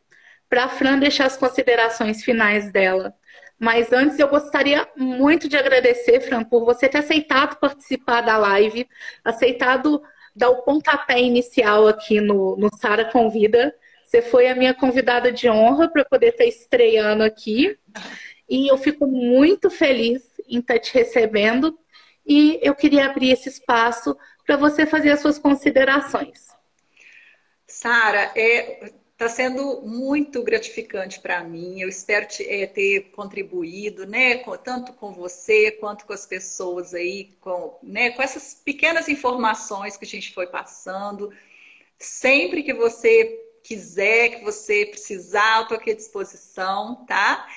para 0.50 0.66
a 0.66 0.70
Fran 0.70 0.98
deixar 0.98 1.26
as 1.26 1.38
considerações 1.38 2.24
finais 2.24 2.72
dela. 2.72 3.14
Mas 3.60 3.92
antes 3.92 4.20
eu 4.20 4.28
gostaria 4.28 4.88
muito 4.96 5.48
de 5.48 5.58
agradecer, 5.58 6.22
Fran, 6.22 6.44
por 6.44 6.66
você 6.66 6.88
ter 6.88 7.00
aceitado 7.00 7.58
participar 7.58 8.22
da 8.22 8.38
live, 8.38 8.88
aceitado 9.24 10.02
dar 10.38 10.50
o 10.52 10.62
pontapé 10.62 11.20
inicial 11.20 11.88
aqui 11.88 12.22
no, 12.22 12.56
no 12.56 12.70
Sara 12.78 13.06
Convida. 13.06 13.76
Você 14.04 14.22
foi 14.22 14.48
a 14.48 14.56
minha 14.56 14.74
convidada 14.74 15.32
de 15.32 15.50
honra 15.50 15.90
para 15.90 16.06
poder 16.06 16.28
estar 16.30 16.46
estreando 16.46 17.24
aqui. 17.24 17.78
E 18.48 18.72
eu 18.72 18.78
fico 18.78 19.08
muito 19.08 19.70
feliz 19.70 20.24
em 20.48 20.60
estar 20.60 20.80
te 20.80 20.94
recebendo. 20.94 21.78
E 22.26 22.60
eu 22.62 22.76
queria 22.76 23.08
abrir 23.08 23.32
esse 23.32 23.50
espaço 23.50 24.16
para 24.46 24.56
você 24.56 24.86
fazer 24.86 25.12
as 25.12 25.20
suas 25.20 25.40
considerações. 25.40 26.48
Sara, 27.68 28.32
é, 28.36 28.94
Está 29.18 29.28
sendo 29.28 29.82
muito 29.82 30.44
gratificante 30.44 31.20
para 31.20 31.44
mim. 31.44 31.82
Eu 31.82 31.90
espero 31.90 32.28
te, 32.28 32.48
é, 32.48 32.68
ter 32.68 33.10
contribuído, 33.16 34.06
né, 34.06 34.38
com, 34.38 34.56
tanto 34.56 34.94
com 34.94 35.12
você 35.12 35.72
quanto 35.72 36.06
com 36.06 36.14
as 36.14 36.28
pessoas 36.28 36.94
aí, 36.94 37.32
com, 37.42 37.80
né, 37.82 38.12
com 38.12 38.22
essas 38.22 38.54
pequenas 38.54 39.10
informações 39.10 39.98
que 39.98 40.06
a 40.06 40.08
gente 40.08 40.32
foi 40.32 40.46
passando. 40.46 41.34
Sempre 41.98 42.62
que 42.62 42.76
você 42.76 43.44
quiser, 43.64 44.38
que 44.38 44.44
você 44.44 44.86
precisar, 44.86 45.58
eu 45.58 45.64
estou 45.64 45.78
aqui 45.78 45.90
à 45.90 45.96
disposição, 45.96 47.04
tá? 47.08 47.48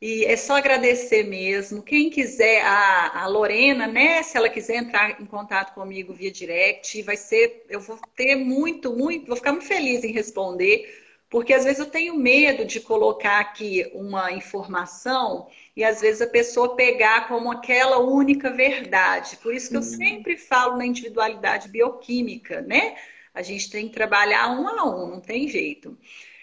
E 0.00 0.24
é 0.24 0.34
só 0.36 0.56
agradecer 0.56 1.24
mesmo. 1.24 1.82
Quem 1.82 2.08
quiser, 2.08 2.62
a, 2.64 3.24
a, 3.24 3.26
Lorena, 3.26 3.86
né? 3.86 4.22
Se 4.22 4.38
ela 4.38 4.48
quiser 4.48 4.76
entrar 4.76 5.20
em 5.20 5.26
contato 5.26 5.74
comigo 5.74 6.14
via 6.14 6.30
direct, 6.30 7.02
vai 7.02 7.18
ser. 7.18 7.66
Eu 7.68 7.80
vou 7.80 7.98
ter 8.16 8.36
muito, 8.36 8.96
muito, 8.96 9.26
vou 9.26 9.36
ficar 9.36 9.52
muito 9.52 9.66
feliz 9.66 10.02
em 10.02 10.12
responder, 10.12 10.99
porque 11.30 11.54
às 11.54 11.62
vezes 11.62 11.78
eu 11.78 11.86
tenho 11.86 12.16
medo 12.16 12.64
de 12.64 12.80
colocar 12.80 13.38
aqui 13.38 13.88
uma 13.94 14.32
informação 14.32 15.48
e 15.76 15.84
às 15.84 16.00
vezes 16.00 16.20
a 16.20 16.26
pessoa 16.26 16.74
pegar 16.74 17.28
como 17.28 17.52
aquela 17.52 17.98
única 18.00 18.50
verdade. 18.50 19.36
Por 19.36 19.54
isso 19.54 19.70
que 19.70 19.76
eu 19.76 19.82
sempre 19.82 20.36
falo 20.36 20.76
na 20.76 20.84
individualidade 20.84 21.68
bioquímica, 21.68 22.60
né? 22.62 22.96
A 23.32 23.42
gente 23.42 23.70
tem 23.70 23.86
que 23.88 23.94
trabalhar 23.94 24.48
um 24.48 24.66
a 24.66 24.84
um, 24.84 25.06
não 25.06 25.20
tem 25.20 25.46
jeito. 25.46 25.96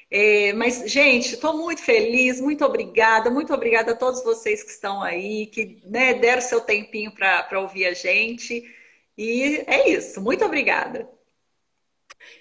É, 0.09 0.53
mas, 0.53 0.89
gente, 0.89 1.33
estou 1.33 1.57
muito 1.57 1.81
feliz, 1.81 2.39
muito 2.39 2.63
obrigada, 2.63 3.29
muito 3.29 3.53
obrigada 3.53 3.91
a 3.91 3.95
todos 3.95 4.23
vocês 4.23 4.63
que 4.63 4.71
estão 4.71 5.03
aí, 5.03 5.47
que 5.47 5.81
né, 5.83 6.13
deram 6.13 6.41
seu 6.41 6.61
tempinho 6.61 7.11
para 7.11 7.59
ouvir 7.59 7.88
a 7.88 7.93
gente. 7.93 8.63
E 9.17 9.65
é 9.67 9.89
isso, 9.89 10.21
muito 10.21 10.45
obrigada. 10.45 11.09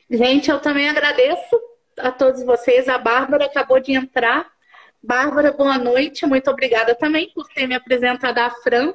Gente, 0.08 0.48
eu 0.48 0.60
também 0.60 0.88
agradeço 0.88 1.60
a 1.98 2.10
todos 2.10 2.42
vocês. 2.44 2.88
A 2.88 2.98
Bárbara 2.98 3.46
acabou 3.46 3.80
de 3.80 3.92
entrar. 3.92 4.50
Bárbara, 5.02 5.52
boa 5.52 5.78
noite, 5.78 6.26
muito 6.26 6.50
obrigada 6.50 6.94
também 6.94 7.30
por 7.34 7.46
ter 7.48 7.66
me 7.66 7.74
apresentado 7.74 8.38
a 8.38 8.50
Fran. 8.50 8.94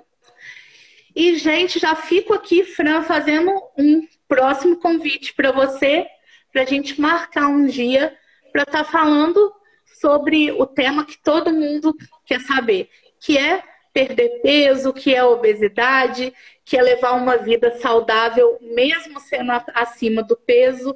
E, 1.15 1.37
gente, 1.37 1.79
já 1.79 1.95
fico 1.95 2.33
aqui, 2.33 2.63
Fran, 2.63 3.03
fazendo 3.03 3.51
um 3.77 4.07
próximo 4.27 4.77
convite 4.77 5.33
para 5.33 5.51
você, 5.51 6.05
para 6.51 6.63
a 6.63 6.65
gente 6.65 6.99
marcar 6.99 7.47
um 7.47 7.65
dia 7.65 8.17
para 8.51 8.63
estar 8.63 8.83
tá 8.83 8.91
falando 8.91 9.53
sobre 9.85 10.51
o 10.51 10.65
tema 10.65 11.05
que 11.05 11.17
todo 11.17 11.53
mundo 11.53 11.95
quer 12.25 12.41
saber, 12.41 12.89
que 13.19 13.37
é 13.37 13.63
perder 13.93 14.41
peso, 14.41 14.93
que 14.93 15.13
é 15.13 15.23
obesidade, 15.23 16.33
que 16.63 16.77
é 16.77 16.81
levar 16.81 17.11
uma 17.11 17.37
vida 17.37 17.77
saudável, 17.79 18.57
mesmo 18.61 19.19
sendo 19.19 19.51
acima 19.73 20.23
do 20.23 20.35
peso. 20.37 20.95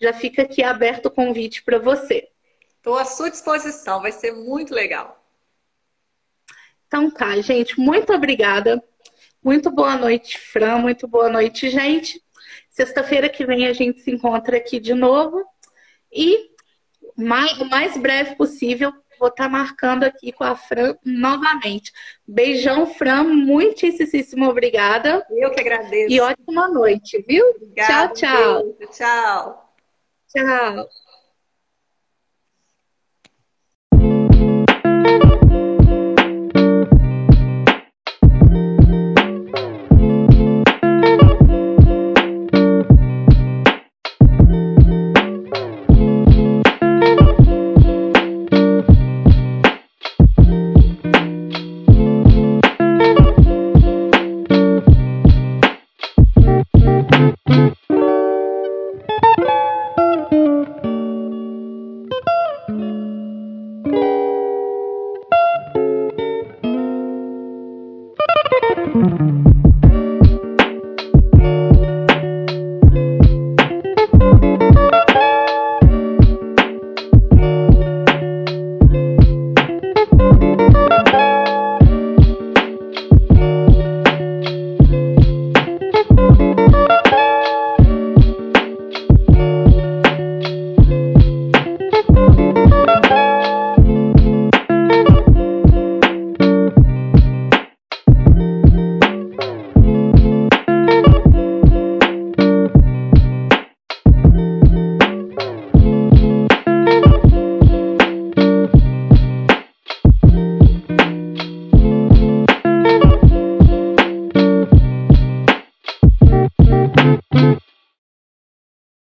Já 0.00 0.12
fica 0.12 0.42
aqui 0.42 0.62
aberto 0.62 1.06
o 1.06 1.10
convite 1.10 1.62
para 1.62 1.78
você. 1.78 2.28
Estou 2.76 2.96
à 2.96 3.04
sua 3.04 3.30
disposição, 3.30 4.00
vai 4.00 4.10
ser 4.10 4.32
muito 4.32 4.74
legal. 4.74 5.22
Então 6.86 7.10
tá, 7.10 7.40
gente, 7.40 7.78
muito 7.78 8.12
obrigada. 8.12 8.82
Muito 9.42 9.70
boa 9.70 9.96
noite, 9.96 10.38
Fran. 10.38 10.78
Muito 10.78 11.06
boa 11.06 11.28
noite, 11.28 11.70
gente. 11.70 12.22
Sexta-feira 12.68 13.28
que 13.28 13.44
vem 13.44 13.66
a 13.66 13.72
gente 13.72 14.00
se 14.00 14.10
encontra 14.10 14.56
aqui 14.56 14.80
de 14.80 14.94
novo. 14.94 15.44
E 16.12 16.50
mais, 17.16 17.58
o 17.58 17.64
mais 17.66 17.96
breve 17.96 18.34
possível. 18.36 18.92
Vou 19.18 19.28
estar 19.28 19.44
tá 19.44 19.48
marcando 19.50 20.04
aqui 20.04 20.32
com 20.32 20.44
a 20.44 20.56
Fran 20.56 20.96
novamente. 21.04 21.92
Beijão, 22.26 22.86
Fran. 22.86 23.24
Muitíssimo 23.24 24.48
obrigada. 24.48 25.24
Eu 25.30 25.50
que 25.50 25.60
agradeço. 25.60 26.12
E 26.12 26.20
ótima 26.20 26.68
noite, 26.68 27.22
viu? 27.28 27.44
Obrigada, 27.50 28.14
tchau, 28.14 28.14
tchau. 28.14 28.74
Beijo, 28.78 28.92
tchau. 28.92 29.69
Tchau. 30.32 30.88